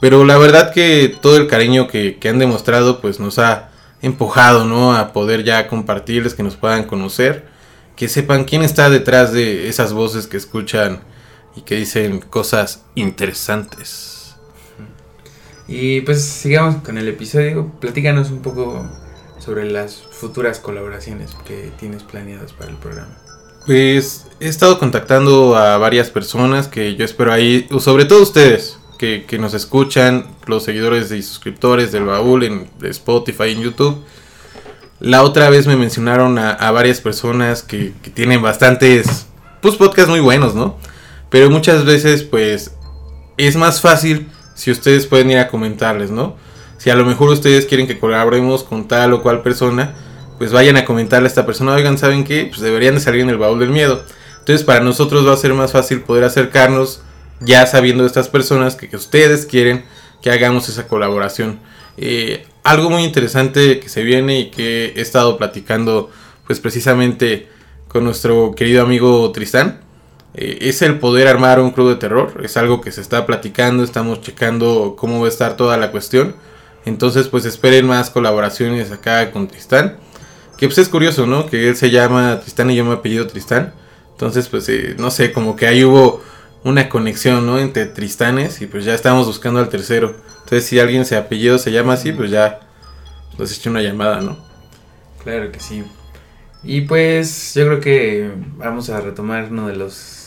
Pero 0.00 0.24
la 0.24 0.38
verdad 0.38 0.72
que 0.72 1.14
todo 1.20 1.36
el 1.36 1.48
cariño 1.48 1.88
que, 1.88 2.18
han 2.24 2.38
demostrado 2.38 3.00
pues 3.00 3.20
nos 3.20 3.38
ha 3.38 3.70
empujado, 4.02 4.64
¿no? 4.64 4.94
A 4.94 5.12
poder 5.12 5.44
ya 5.44 5.66
compartirles, 5.68 6.34
que 6.34 6.42
nos 6.42 6.56
puedan 6.56 6.84
conocer, 6.84 7.44
que 7.96 8.08
sepan 8.08 8.44
quién 8.44 8.62
está 8.62 8.88
detrás 8.88 9.32
de 9.32 9.68
esas 9.68 9.92
voces 9.92 10.26
que 10.26 10.36
escuchan 10.36 11.00
y 11.56 11.62
que 11.62 11.74
dicen 11.74 12.20
cosas 12.20 12.84
interesantes. 12.94 14.19
Y 15.70 16.00
pues 16.00 16.24
sigamos 16.24 16.82
con 16.82 16.98
el 16.98 17.06
episodio, 17.06 17.70
platícanos 17.78 18.32
un 18.32 18.42
poco 18.42 18.84
sobre 19.38 19.70
las 19.70 20.02
futuras 20.10 20.58
colaboraciones 20.58 21.36
que 21.46 21.70
tienes 21.78 22.02
planeadas 22.02 22.52
para 22.52 22.72
el 22.72 22.76
programa. 22.76 23.16
Pues 23.66 24.26
he 24.40 24.48
estado 24.48 24.80
contactando 24.80 25.54
a 25.56 25.78
varias 25.78 26.10
personas 26.10 26.66
que 26.66 26.96
yo 26.96 27.04
espero 27.04 27.32
ahí, 27.32 27.68
sobre 27.78 28.04
todo 28.04 28.20
ustedes, 28.20 28.80
que, 28.98 29.24
nos 29.38 29.54
escuchan, 29.54 30.26
los 30.46 30.64
seguidores 30.64 31.12
y 31.12 31.22
suscriptores 31.22 31.92
del 31.92 32.04
baúl 32.04 32.42
en 32.42 32.68
Spotify, 32.82 33.52
en 33.52 33.62
YouTube. 33.62 34.04
La 34.98 35.22
otra 35.22 35.50
vez 35.50 35.68
me 35.68 35.76
mencionaron 35.76 36.36
a, 36.36 36.68
varias 36.72 37.00
personas 37.00 37.62
que, 37.62 37.92
que, 38.02 38.10
tienen 38.10 38.42
bastantes, 38.42 39.26
pues 39.62 39.76
podcasts 39.76 40.10
muy 40.10 40.20
buenos, 40.20 40.56
¿no? 40.56 40.78
Pero 41.30 41.48
muchas 41.48 41.84
veces, 41.84 42.24
pues, 42.24 42.72
es 43.36 43.54
más 43.54 43.80
fácil 43.80 44.26
si 44.60 44.70
ustedes 44.70 45.06
pueden 45.06 45.30
ir 45.30 45.38
a 45.38 45.48
comentarles, 45.48 46.10
¿no? 46.10 46.36
Si 46.76 46.90
a 46.90 46.94
lo 46.94 47.06
mejor 47.06 47.30
ustedes 47.30 47.64
quieren 47.64 47.86
que 47.86 47.98
colaboremos 47.98 48.62
con 48.62 48.88
tal 48.88 49.14
o 49.14 49.22
cual 49.22 49.42
persona, 49.42 49.94
pues 50.36 50.52
vayan 50.52 50.76
a 50.76 50.84
comentarle 50.84 51.28
a 51.28 51.28
esta 51.28 51.46
persona, 51.46 51.72
oigan, 51.72 51.96
¿saben 51.96 52.24
qué? 52.24 52.44
Pues 52.44 52.60
deberían 52.60 52.96
de 52.96 53.00
salir 53.00 53.22
en 53.22 53.30
el 53.30 53.38
baúl 53.38 53.58
del 53.58 53.70
miedo. 53.70 54.04
Entonces 54.38 54.62
para 54.62 54.80
nosotros 54.80 55.26
va 55.26 55.32
a 55.32 55.38
ser 55.38 55.54
más 55.54 55.72
fácil 55.72 56.02
poder 56.02 56.24
acercarnos 56.24 57.00
ya 57.40 57.64
sabiendo 57.64 58.02
de 58.02 58.08
estas 58.08 58.28
personas 58.28 58.76
que, 58.76 58.94
ustedes 58.94 59.46
quieren 59.46 59.86
que 60.20 60.30
hagamos 60.30 60.68
esa 60.68 60.86
colaboración. 60.86 61.58
Eh, 61.96 62.46
algo 62.62 62.90
muy 62.90 63.04
interesante 63.04 63.80
que 63.80 63.88
se 63.88 64.02
viene 64.02 64.40
y 64.40 64.50
que 64.50 64.92
he 64.94 65.00
estado 65.00 65.38
platicando 65.38 66.10
pues 66.46 66.60
precisamente 66.60 67.48
con 67.88 68.04
nuestro 68.04 68.54
querido 68.54 68.82
amigo 68.82 69.32
Tristán. 69.32 69.80
Eh, 70.34 70.58
es 70.62 70.82
el 70.82 70.98
poder 70.98 71.28
armar 71.28 71.60
un 71.60 71.70
club 71.70 71.88
de 71.90 71.96
terror. 71.96 72.40
Es 72.44 72.56
algo 72.56 72.80
que 72.80 72.92
se 72.92 73.00
está 73.00 73.26
platicando, 73.26 73.82
estamos 73.82 74.20
checando 74.20 74.94
cómo 74.96 75.20
va 75.20 75.26
a 75.26 75.28
estar 75.28 75.56
toda 75.56 75.76
la 75.76 75.90
cuestión. 75.90 76.36
Entonces 76.84 77.28
pues 77.28 77.44
esperen 77.44 77.86
más 77.86 78.10
colaboraciones 78.10 78.90
acá 78.92 79.30
con 79.32 79.48
Tristán. 79.48 79.98
Que 80.56 80.66
pues 80.66 80.78
es 80.78 80.88
curioso, 80.88 81.26
¿no? 81.26 81.46
Que 81.46 81.68
él 81.68 81.76
se 81.76 81.90
llama 81.90 82.40
Tristán 82.40 82.70
y 82.70 82.76
yo 82.76 82.84
me 82.84 82.92
apellido 82.92 83.26
Tristán. 83.26 83.72
Entonces, 84.20 84.48
pues, 84.48 84.68
eh, 84.68 84.96
no 84.98 85.10
sé, 85.10 85.32
como 85.32 85.56
que 85.56 85.66
ahí 85.66 85.82
hubo 85.82 86.22
una 86.62 86.90
conexión, 86.90 87.46
¿no? 87.46 87.58
Entre 87.58 87.86
Tristanes 87.86 88.60
y 88.60 88.66
pues 88.66 88.84
ya 88.84 88.92
estamos 88.92 89.26
buscando 89.26 89.60
al 89.60 89.70
tercero. 89.70 90.14
Entonces, 90.40 90.66
si 90.66 90.78
alguien 90.78 91.06
se 91.06 91.16
apellido 91.16 91.56
se 91.56 91.72
llama 91.72 91.94
así, 91.94 92.12
pues 92.12 92.30
ya 92.30 92.60
nos 93.38 93.50
echa 93.56 93.70
una 93.70 93.80
llamada, 93.80 94.20
¿no? 94.20 94.36
Claro 95.24 95.50
que 95.50 95.58
sí. 95.58 95.84
Y 96.62 96.82
pues 96.82 97.54
yo 97.54 97.64
creo 97.64 97.80
que 97.80 98.30
vamos 98.58 98.90
a 98.90 99.00
retomar 99.00 99.48
uno 99.50 99.68
de 99.68 99.76
los 99.76 100.19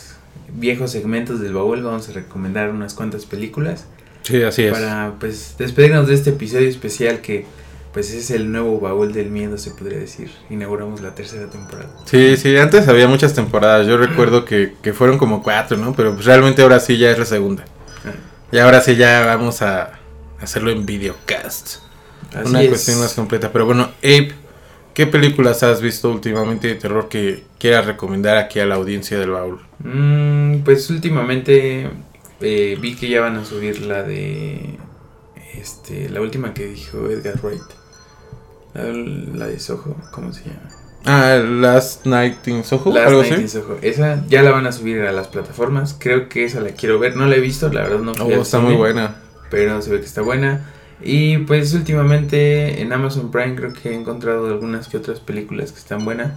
viejos 0.55 0.91
segmentos 0.91 1.39
del 1.39 1.53
baúl. 1.53 1.83
Vamos 1.83 2.09
a 2.09 2.13
recomendar 2.13 2.69
unas 2.69 2.93
cuantas 2.93 3.25
películas. 3.25 3.85
Sí, 4.23 4.41
así 4.41 4.63
es. 4.63 4.73
Para 4.73 5.13
pues 5.19 5.55
despedirnos 5.57 6.07
de 6.07 6.13
este 6.13 6.31
episodio 6.31 6.69
especial 6.69 7.19
que 7.19 7.45
pues 7.93 8.11
es 8.11 8.31
el 8.31 8.51
nuevo 8.51 8.79
baúl 8.79 9.13
del 9.13 9.29
miedo, 9.29 9.57
se 9.57 9.69
podría 9.69 9.99
decir. 9.99 10.31
Inauguramos 10.49 11.01
la 11.01 11.13
tercera 11.13 11.47
temporada. 11.47 11.89
Sí, 12.05 12.35
sí, 12.37 12.57
antes 12.57 12.87
había 12.87 13.07
muchas 13.07 13.33
temporadas. 13.35 13.85
Yo 13.85 13.97
recuerdo 13.97 14.45
que, 14.45 14.73
fueron 14.93 15.19
como 15.19 15.43
cuatro, 15.43 15.77
¿no? 15.77 15.93
Pero 15.93 16.13
pues 16.13 16.25
realmente 16.25 16.63
ahora 16.63 16.79
sí 16.79 16.97
ya 16.97 17.11
es 17.11 17.19
la 17.19 17.25
segunda. 17.25 17.63
Ah. 18.03 18.13
Y 18.51 18.57
ahora 18.57 18.81
sí 18.81 18.95
ya 18.95 19.23
vamos 19.25 19.61
a 19.61 19.99
hacerlo 20.41 20.71
en 20.71 20.87
videocast. 20.87 21.77
Una 22.43 22.65
cuestión 22.65 22.99
más 22.99 23.13
completa. 23.13 23.51
Pero 23.51 23.65
bueno, 23.65 23.91
Abe, 24.01 24.33
¿qué 24.93 25.07
películas 25.07 25.63
has 25.63 25.81
visto 25.81 26.11
últimamente 26.11 26.67
de 26.67 26.75
terror 26.75 27.09
que 27.09 27.43
quieras 27.59 27.85
recomendar 27.85 28.37
aquí 28.37 28.59
a 28.59 28.65
la 28.65 28.75
audiencia 28.75 29.19
del 29.19 29.31
baúl? 29.31 29.59
Mm, 29.79 30.59
pues 30.63 30.89
últimamente 30.89 31.89
eh, 32.41 32.77
vi 32.79 32.95
que 32.95 33.09
ya 33.09 33.21
van 33.21 33.37
a 33.37 33.45
subir 33.45 33.81
la 33.81 34.03
de 34.03 34.77
este 35.55 36.09
la 36.09 36.21
última 36.21 36.53
que 36.53 36.65
dijo 36.65 37.09
Edgar 37.09 37.39
Wright 37.41 37.61
la, 38.73 39.47
de 39.47 39.59
Soho, 39.59 39.95
¿cómo 40.11 40.33
se 40.33 40.45
llama? 40.45 40.69
Ah, 41.05 41.35
Last 41.35 42.05
Night 42.05 42.47
in 42.47 42.63
Soho. 42.63 42.91
Last 42.93 43.11
Night 43.11 43.41
in 43.41 43.49
Soho. 43.49 43.77
Esa 43.81 44.23
ya 44.27 44.41
la 44.41 44.51
van 44.51 44.65
a 44.65 44.71
subir 44.71 45.01
a 45.01 45.11
las 45.11 45.27
plataformas. 45.27 45.95
Creo 45.99 46.29
que 46.29 46.45
esa 46.45 46.61
la 46.61 46.69
quiero 46.69 46.97
ver. 46.97 47.15
No 47.15 47.27
la 47.27 47.35
he 47.35 47.39
visto, 47.39 47.71
la 47.71 47.83
verdad 47.83 47.99
no. 47.99 48.13
Oh, 48.13 48.41
está 48.41 48.59
muy 48.59 48.75
buena. 48.75 49.17
Pero 49.51 49.81
se 49.81 49.91
ve 49.91 49.99
que 49.99 50.05
está 50.05 50.21
buena. 50.21 50.72
Y 51.03 51.39
pues 51.39 51.73
últimamente 51.73 52.81
en 52.81 52.93
Amazon 52.93 53.31
Prime 53.31 53.55
creo 53.55 53.73
que 53.73 53.89
he 53.89 53.93
encontrado 53.95 54.47
algunas 54.47 54.87
que 54.87 54.97
otras 54.97 55.19
películas 55.19 55.71
que 55.71 55.79
están 55.79 56.05
buenas. 56.05 56.31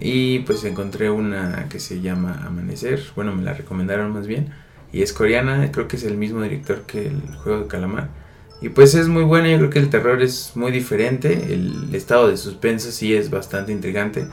Y 0.00 0.40
pues 0.40 0.64
encontré 0.64 1.10
una 1.10 1.68
que 1.68 1.80
se 1.80 2.00
llama 2.00 2.42
Amanecer. 2.46 3.02
Bueno, 3.14 3.34
me 3.34 3.42
la 3.42 3.54
recomendaron 3.54 4.12
más 4.12 4.26
bien. 4.26 4.50
Y 4.92 5.02
es 5.02 5.12
coreana. 5.12 5.70
Creo 5.72 5.88
que 5.88 5.96
es 5.96 6.04
el 6.04 6.16
mismo 6.16 6.42
director 6.42 6.82
que 6.82 7.06
el 7.08 7.20
juego 7.42 7.62
de 7.62 7.66
calamar. 7.66 8.08
Y 8.60 8.70
pues 8.70 8.94
es 8.94 9.08
muy 9.08 9.22
bueno, 9.22 9.48
yo 9.48 9.58
creo 9.58 9.70
que 9.70 9.78
el 9.78 9.90
terror 9.90 10.22
es 10.22 10.52
muy 10.54 10.72
diferente, 10.72 11.52
el 11.52 11.94
estado 11.94 12.28
de 12.28 12.36
suspenso 12.36 12.90
sí 12.90 13.14
es 13.14 13.30
bastante 13.30 13.72
intrigante. 13.72 14.26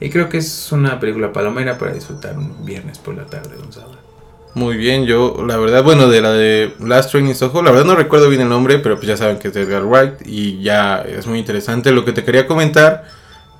Y 0.00 0.10
creo 0.10 0.28
que 0.28 0.38
es 0.38 0.72
una 0.72 1.00
película 1.00 1.32
palomera 1.32 1.78
para 1.78 1.92
disfrutar 1.92 2.38
un 2.38 2.64
viernes 2.64 2.98
por 2.98 3.14
la 3.14 3.26
tarde, 3.26 3.56
un 3.58 3.72
sábado. 3.72 4.09
Muy 4.54 4.76
bien, 4.76 5.06
yo 5.06 5.44
la 5.46 5.56
verdad, 5.58 5.84
bueno, 5.84 6.08
de 6.08 6.20
la 6.20 6.32
de 6.32 6.74
Last 6.80 7.12
Train 7.12 7.28
in 7.28 7.36
Soho, 7.36 7.62
la 7.62 7.70
verdad 7.70 7.86
no 7.86 7.94
recuerdo 7.94 8.28
bien 8.28 8.40
el 8.40 8.48
nombre, 8.48 8.78
pero 8.78 8.96
pues 8.96 9.06
ya 9.06 9.16
saben 9.16 9.38
que 9.38 9.48
es 9.48 9.54
de 9.54 9.62
Edgar 9.62 9.84
Wright 9.84 10.26
y 10.26 10.60
ya 10.60 11.02
es 11.02 11.26
muy 11.28 11.38
interesante. 11.38 11.92
Lo 11.92 12.04
que 12.04 12.12
te 12.12 12.24
quería 12.24 12.48
comentar 12.48 13.04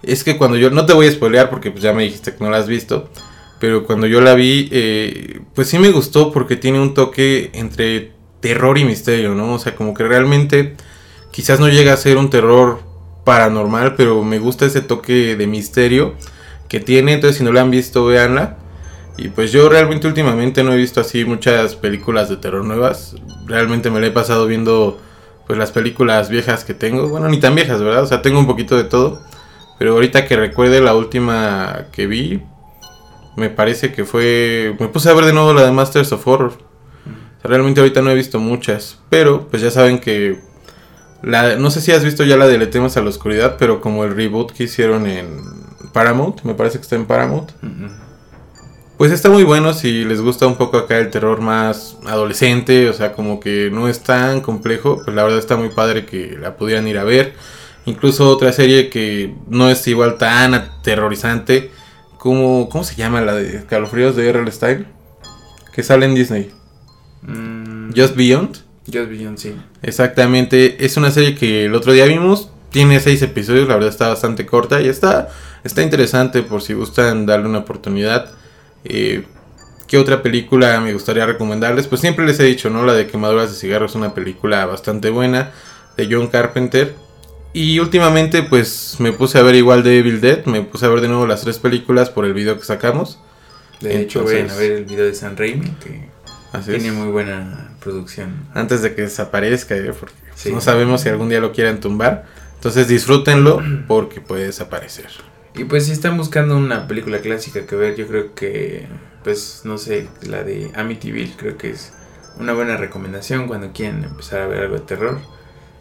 es 0.02 0.24
que 0.24 0.36
cuando 0.36 0.56
yo, 0.56 0.70
no 0.70 0.86
te 0.86 0.92
voy 0.92 1.06
a 1.06 1.12
spoilear 1.12 1.48
porque 1.48 1.70
pues 1.70 1.82
ya 1.84 1.92
me 1.92 2.02
dijiste 2.02 2.34
que 2.34 2.42
no 2.42 2.50
la 2.50 2.56
has 2.56 2.66
visto, 2.66 3.08
pero 3.60 3.86
cuando 3.86 4.08
yo 4.08 4.20
la 4.20 4.34
vi, 4.34 4.68
eh, 4.72 5.40
pues 5.54 5.68
sí 5.68 5.78
me 5.78 5.90
gustó 5.90 6.32
porque 6.32 6.56
tiene 6.56 6.80
un 6.80 6.92
toque 6.94 7.50
entre 7.52 8.12
terror 8.40 8.76
y 8.76 8.84
misterio, 8.84 9.34
¿no? 9.34 9.54
O 9.54 9.58
sea, 9.58 9.76
como 9.76 9.94
que 9.94 10.02
realmente 10.02 10.76
quizás 11.30 11.60
no 11.60 11.68
llega 11.68 11.92
a 11.92 11.96
ser 11.96 12.16
un 12.16 12.30
terror 12.30 12.80
paranormal, 13.24 13.94
pero 13.94 14.24
me 14.24 14.38
gusta 14.38 14.66
ese 14.66 14.80
toque 14.80 15.36
de 15.36 15.46
misterio 15.46 16.14
que 16.68 16.80
tiene. 16.80 17.12
Entonces, 17.12 17.36
si 17.36 17.44
no 17.44 17.52
la 17.52 17.60
han 17.60 17.70
visto, 17.70 18.06
véanla. 18.06 18.56
Y 19.16 19.28
pues 19.28 19.52
yo 19.52 19.68
realmente 19.68 20.06
últimamente 20.06 20.62
no 20.62 20.72
he 20.72 20.76
visto 20.76 21.00
así 21.00 21.24
muchas 21.24 21.76
películas 21.76 22.28
de 22.28 22.36
terror 22.36 22.64
nuevas. 22.64 23.16
Realmente 23.46 23.90
me 23.90 24.00
la 24.00 24.06
he 24.06 24.10
pasado 24.10 24.46
viendo 24.46 24.98
pues 25.46 25.58
las 25.58 25.72
películas 25.72 26.30
viejas 26.30 26.64
que 26.64 26.74
tengo. 26.74 27.08
Bueno, 27.08 27.28
ni 27.28 27.40
tan 27.40 27.54
viejas, 27.54 27.82
¿verdad? 27.82 28.04
O 28.04 28.06
sea, 28.06 28.22
tengo 28.22 28.38
un 28.38 28.46
poquito 28.46 28.76
de 28.76 28.84
todo. 28.84 29.20
Pero 29.78 29.92
ahorita 29.92 30.26
que 30.26 30.36
recuerde 30.36 30.80
la 30.80 30.94
última 30.94 31.86
que 31.92 32.06
vi, 32.06 32.42
me 33.36 33.50
parece 33.50 33.92
que 33.92 34.04
fue... 34.04 34.76
Me 34.78 34.88
puse 34.88 35.10
a 35.10 35.14
ver 35.14 35.24
de 35.24 35.32
nuevo 35.32 35.52
la 35.52 35.64
de 35.64 35.72
Masters 35.72 36.12
of 36.12 36.26
Horror. 36.26 36.52
realmente 37.42 37.80
ahorita 37.80 38.02
no 38.02 38.10
he 38.10 38.14
visto 38.14 38.38
muchas. 38.38 39.00
Pero 39.08 39.48
pues 39.48 39.62
ya 39.62 39.70
saben 39.70 39.98
que... 39.98 40.40
La, 41.22 41.56
no 41.56 41.70
sé 41.70 41.80
si 41.80 41.92
has 41.92 42.04
visto 42.04 42.24
ya 42.24 42.36
la 42.36 42.46
de 42.46 42.56
Le 42.56 42.66
temas 42.66 42.96
a 42.96 43.02
la 43.02 43.10
oscuridad, 43.10 43.56
pero 43.58 43.80
como 43.80 44.04
el 44.04 44.14
reboot 44.14 44.52
que 44.52 44.64
hicieron 44.64 45.06
en 45.06 45.38
Paramount, 45.92 46.42
me 46.42 46.54
parece 46.54 46.78
que 46.78 46.82
está 46.82 46.96
en 46.96 47.06
Paramount. 47.06 47.50
Pues 49.00 49.12
está 49.12 49.30
muy 49.30 49.44
bueno 49.44 49.72
si 49.72 50.04
les 50.04 50.20
gusta 50.20 50.46
un 50.46 50.56
poco 50.56 50.76
acá 50.76 50.98
el 50.98 51.08
terror 51.08 51.40
más 51.40 51.96
adolescente, 52.04 52.86
o 52.90 52.92
sea, 52.92 53.14
como 53.14 53.40
que 53.40 53.70
no 53.72 53.88
es 53.88 54.02
tan 54.02 54.42
complejo, 54.42 55.00
pues 55.02 55.16
la 55.16 55.22
verdad 55.22 55.38
está 55.38 55.56
muy 55.56 55.70
padre 55.70 56.04
que 56.04 56.36
la 56.38 56.58
pudieran 56.58 56.86
ir 56.86 56.98
a 56.98 57.04
ver. 57.04 57.32
Incluso 57.86 58.28
otra 58.28 58.52
serie 58.52 58.90
que 58.90 59.34
no 59.48 59.70
es 59.70 59.88
igual 59.88 60.18
tan 60.18 60.52
aterrorizante 60.52 61.70
como, 62.18 62.68
¿cómo 62.68 62.84
se 62.84 62.94
llama 62.94 63.22
la 63.22 63.34
de 63.34 63.64
Calofríos 63.64 64.16
de 64.16 64.28
R.L. 64.28 64.52
Style? 64.52 64.86
Que 65.72 65.82
sale 65.82 66.04
en 66.04 66.14
Disney. 66.14 66.50
Mm. 67.22 67.92
Just 67.96 68.16
Beyond. 68.16 68.58
Just 68.84 69.08
Beyond, 69.08 69.38
sí. 69.38 69.56
Exactamente, 69.80 70.84
es 70.84 70.98
una 70.98 71.10
serie 71.10 71.34
que 71.36 71.64
el 71.64 71.74
otro 71.74 71.94
día 71.94 72.04
vimos, 72.04 72.50
tiene 72.68 73.00
seis 73.00 73.22
episodios, 73.22 73.66
la 73.66 73.76
verdad 73.76 73.88
está 73.88 74.08
bastante 74.08 74.44
corta 74.44 74.82
y 74.82 74.88
está, 74.88 75.30
está 75.64 75.80
interesante 75.80 76.42
por 76.42 76.60
si 76.60 76.74
gustan 76.74 77.24
darle 77.24 77.48
una 77.48 77.60
oportunidad. 77.60 78.38
Eh, 78.84 79.24
¿Qué 79.86 79.98
otra 79.98 80.22
película 80.22 80.80
me 80.80 80.92
gustaría 80.92 81.26
recomendarles? 81.26 81.88
Pues 81.88 82.00
siempre 82.00 82.24
les 82.24 82.38
he 82.38 82.44
dicho, 82.44 82.70
¿no? 82.70 82.84
La 82.84 82.94
de 82.94 83.08
Quemaduras 83.08 83.50
de 83.50 83.56
Cigarro 83.56 83.86
es 83.86 83.96
una 83.96 84.14
película 84.14 84.64
bastante 84.66 85.10
buena 85.10 85.50
de 85.96 86.08
John 86.08 86.28
Carpenter. 86.28 86.94
Y 87.52 87.80
últimamente 87.80 88.44
pues 88.44 88.96
me 89.00 89.10
puse 89.10 89.38
a 89.38 89.42
ver 89.42 89.56
igual 89.56 89.82
de 89.82 89.98
Evil 89.98 90.20
Dead, 90.20 90.44
me 90.44 90.62
puse 90.62 90.86
a 90.86 90.88
ver 90.88 91.00
de 91.00 91.08
nuevo 91.08 91.26
las 91.26 91.40
tres 91.40 91.58
películas 91.58 92.08
por 92.08 92.24
el 92.24 92.34
video 92.34 92.56
que 92.56 92.64
sacamos. 92.64 93.18
De 93.80 94.00
hecho, 94.00 94.22
vayan 94.22 94.50
a 94.50 94.54
ver 94.54 94.72
el 94.72 94.84
video 94.84 95.06
de 95.06 95.14
San 95.14 95.36
Raimi, 95.36 95.70
que 95.82 96.08
tiene 96.64 96.92
muy 96.92 97.10
buena 97.10 97.72
producción. 97.80 98.46
Antes 98.54 98.82
de 98.82 98.94
que 98.94 99.02
desaparezca, 99.02 99.76
¿eh? 99.76 99.92
porque 99.98 100.14
no 100.52 100.60
sabemos 100.60 101.00
si 101.00 101.08
algún 101.08 101.30
día 101.30 101.40
lo 101.40 101.52
quieran 101.52 101.80
tumbar. 101.80 102.26
Entonces 102.54 102.86
disfrútenlo 102.88 103.62
porque 103.88 104.20
puede 104.20 104.44
desaparecer. 104.46 105.08
Y 105.54 105.64
pues 105.64 105.86
si 105.86 105.92
están 105.92 106.16
buscando 106.16 106.56
una 106.56 106.86
película 106.86 107.18
clásica 107.18 107.66
que 107.66 107.76
ver, 107.76 107.96
yo 107.96 108.06
creo 108.06 108.34
que, 108.34 108.86
pues 109.24 109.62
no 109.64 109.78
sé, 109.78 110.08
la 110.22 110.44
de 110.44 110.70
Amityville 110.74 111.34
creo 111.36 111.58
que 111.58 111.70
es 111.70 111.92
una 112.38 112.52
buena 112.52 112.76
recomendación 112.76 113.46
cuando 113.46 113.72
quieren 113.72 114.04
empezar 114.04 114.40
a 114.40 114.46
ver 114.46 114.60
algo 114.60 114.76
de 114.76 114.82
terror. 114.82 115.18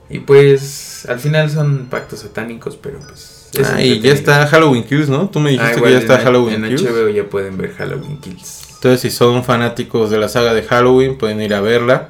Y 0.10 0.20
pues 0.20 1.06
al 1.08 1.20
final 1.20 1.50
son 1.52 1.88
pactos 1.90 2.22
satánicos, 2.22 2.78
pero 2.78 3.00
pues... 3.00 3.50
Ah, 3.64 3.82
y 3.82 4.00
ya 4.00 4.14
está 4.14 4.46
Halloween 4.48 4.84
Kills, 4.84 5.10
¿no? 5.10 5.30
Tú 5.30 5.40
me 5.40 5.52
dijiste 5.52 5.80
ah, 5.80 5.84
que 5.84 5.92
ya 5.92 5.98
está 6.00 6.20
Halloween 6.20 6.64
Kills. 6.64 6.82
En 6.82 6.94
HBO 6.94 7.10
ya 7.10 7.24
pueden 7.26 7.58
ver 7.58 7.74
Halloween 7.74 8.18
Kills. 8.20 8.70
Entonces 8.76 9.02
si 9.02 9.12
son 9.12 9.44
fanáticos 9.44 10.10
de 10.10 10.18
la 10.18 10.30
saga 10.30 10.54
de 10.54 10.64
Halloween 10.64 11.18
pueden 11.18 11.42
ir 11.42 11.54
a 11.54 11.62
verla. 11.62 12.10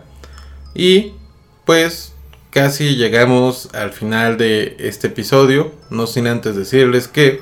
Y 0.75 1.13
pues 1.65 2.13
casi 2.51 2.95
llegamos 2.95 3.69
al 3.73 3.91
final 3.91 4.37
de 4.37 4.75
este 4.79 5.07
episodio. 5.07 5.71
No 5.89 6.07
sin 6.07 6.27
antes 6.27 6.55
decirles 6.55 7.07
que 7.07 7.41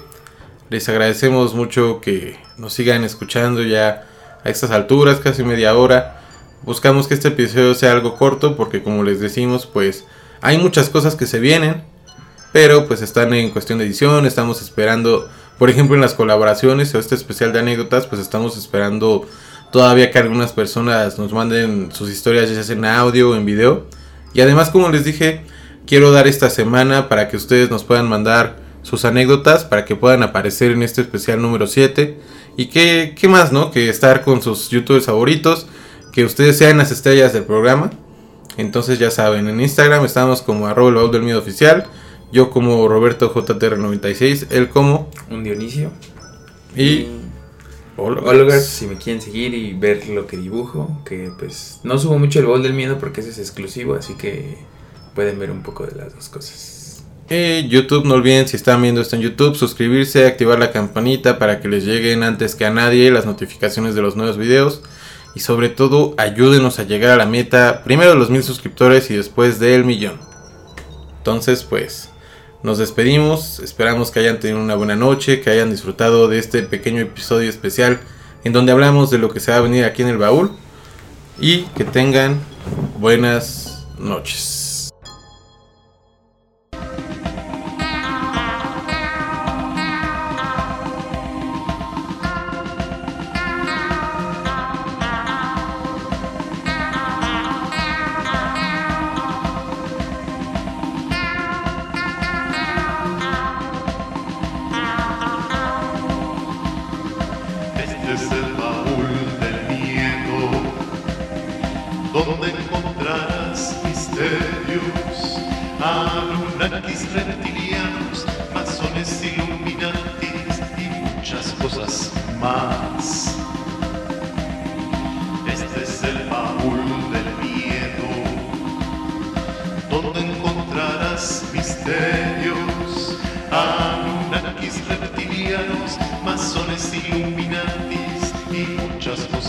les 0.70 0.90
agradecemos 0.90 1.54
mucho 1.54 2.02
que 2.02 2.38
nos 2.58 2.74
sigan 2.74 3.04
escuchando 3.04 3.64
ya 3.64 4.06
a 4.44 4.50
estas 4.50 4.72
alturas, 4.72 5.20
casi 5.20 5.44
media 5.44 5.76
hora. 5.76 6.22
Buscamos 6.64 7.08
que 7.08 7.14
este 7.14 7.30
episodio 7.30 7.74
sea 7.74 7.94
algo 7.94 8.16
corto 8.16 8.58
porque 8.58 8.84
como 8.84 9.04
les 9.04 9.20
decimos, 9.20 9.66
pues 9.66 10.06
hay 10.42 10.58
muchas 10.58 10.90
cosas 10.90 11.16
que 11.16 11.26
se 11.26 11.40
vienen, 11.40 11.84
pero 12.52 12.88
pues 12.88 13.02
están 13.02 13.34
en 13.34 13.52
cuestión 13.52 13.80
de 13.80 13.86
edición, 13.86 14.26
estamos 14.26 14.62
esperando, 14.62 15.30
por 15.58 15.70
ejemplo, 15.70 15.96
en 15.96 16.02
las 16.02 16.14
colaboraciones 16.14 16.94
o 16.94 17.00
este 17.00 17.16
especial 17.16 17.54
de 17.54 17.60
anécdotas, 17.60 18.06
pues 18.08 18.20
estamos 18.20 18.58
esperando 18.58 19.26
todavía 19.72 20.12
que 20.12 20.20
algunas 20.20 20.52
personas 20.52 21.18
nos 21.18 21.32
manden 21.32 21.92
sus 21.94 22.10
historias 22.10 22.50
ya 22.50 22.64
sea 22.64 22.76
en 22.76 22.86
audio 22.86 23.30
o 23.30 23.36
en 23.36 23.46
video. 23.46 23.86
Y 24.34 24.42
además, 24.42 24.70
como 24.70 24.90
les 24.90 25.06
dije, 25.06 25.44
quiero 25.86 26.12
dar 26.12 26.28
esta 26.28 26.50
semana 26.50 27.08
para 27.08 27.30
que 27.30 27.38
ustedes 27.38 27.70
nos 27.70 27.84
puedan 27.84 28.10
mandar 28.10 28.67
sus 28.88 29.04
anécdotas 29.04 29.66
para 29.66 29.84
que 29.84 29.98
puedan 29.98 30.24
aparecer 30.24 30.72
en 30.72 30.82
este 30.82 31.02
especial 31.02 31.42
número 31.42 31.68
7. 31.68 32.18
Y 32.56 32.68
que, 32.68 33.14
¿qué 33.20 33.28
más, 33.28 33.52
no? 33.52 33.70
Que 33.70 33.90
estar 33.90 34.24
con 34.24 34.42
sus 34.42 34.70
youtubers 34.70 35.06
favoritos, 35.06 35.68
que 36.14 36.24
ustedes 36.24 36.58
sean 36.58 36.78
las 36.78 36.90
estrellas 36.92 37.34
del 37.34 37.44
programa. 37.44 37.92
Entonces 38.56 38.98
ya 38.98 39.12
saben, 39.12 39.50
en 39.50 39.60
Instagram 39.60 40.06
estamos 40.06 40.42
como 40.42 40.68
arroba 40.68 41.04
el 41.04 41.12
del 41.12 41.22
miedo 41.22 41.38
oficial. 41.38 41.86
Yo 42.32 42.50
como 42.50 42.88
Roberto 42.88 43.34
JTR96, 43.34 44.48
él 44.52 44.70
como 44.70 45.12
un 45.30 45.44
Dionisio. 45.44 45.92
Y 46.76 47.08
Hologars, 47.98 48.66
si 48.66 48.88
me 48.88 48.96
quieren 48.96 49.22
seguir 49.22 49.54
y 49.54 49.74
ver 49.74 50.08
lo 50.08 50.28
que 50.28 50.38
dibujo, 50.38 51.02
que 51.04 51.30
pues 51.38 51.82
no 51.84 51.98
subo 51.98 52.18
mucho 52.18 52.40
el 52.40 52.46
bol 52.46 52.64
del 52.64 52.74
miedo 52.74 52.98
porque 53.00 53.20
ese 53.20 53.32
es 53.32 53.40
exclusivo, 53.40 53.96
así 53.96 54.14
que 54.14 54.58
pueden 55.14 55.40
ver 55.40 55.52
un 55.52 55.62
poco 55.62 55.86
de 55.86 55.96
las 55.96 56.16
dos 56.16 56.30
cosas. 56.30 56.77
Eh, 57.30 57.66
YouTube, 57.68 58.06
no 58.06 58.14
olviden 58.14 58.48
si 58.48 58.56
están 58.56 58.82
viendo 58.82 59.02
esto 59.02 59.18
en 59.18 59.22
YouTube, 59.22 59.56
suscribirse, 59.56 60.26
activar 60.26 60.60
la 60.60 60.72
campanita 60.72 61.38
para 61.38 61.60
que 61.60 61.68
les 61.68 61.84
lleguen 61.84 62.24
antes 62.24 62.56
que 62.56 62.66
a 62.66 62.70
nadie 62.70 63.12
las 63.12 63.26
notificaciones 63.26 63.96
de 63.96 64.02
los 64.02 64.16
nuevos 64.16 64.38
videos. 64.38 64.82
Y 65.36 65.42
sobre 65.42 65.70
todo, 65.70 66.16
ayúdenos 66.18 66.80
a 66.80 66.84
llegar 66.84 67.12
a 67.12 67.18
la 67.18 67.26
meta, 67.26 67.84
primero 67.84 68.12
de 68.12 68.16
los 68.16 68.30
mil 68.30 68.44
suscriptores 68.44 69.12
y 69.12 69.16
después 69.16 69.60
del 69.60 69.84
millón. 69.84 70.20
Entonces, 71.18 71.64
pues, 71.64 72.10
nos 72.64 72.78
despedimos. 72.78 73.60
Esperamos 73.60 74.10
que 74.10 74.22
hayan 74.22 74.40
tenido 74.40 74.60
una 74.62 74.76
buena 74.76 74.96
noche, 74.96 75.42
que 75.42 75.50
hayan 75.50 75.70
disfrutado 75.70 76.28
de 76.30 76.40
este 76.40 76.64
pequeño 76.64 77.02
episodio 77.02 77.50
especial 77.50 78.00
en 78.46 78.54
donde 78.54 78.72
hablamos 78.72 79.12
de 79.12 79.18
lo 79.18 79.30
que 79.30 79.42
se 79.42 79.52
va 79.52 79.58
a 79.58 79.62
venir 79.62 79.84
aquí 79.84 80.02
en 80.02 80.08
el 80.08 80.18
baúl. 80.18 80.52
Y 81.40 81.64
que 81.76 81.84
tengan 81.84 82.40
buenas 82.98 83.86
noches. 84.00 84.57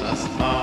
Del 0.09 0.58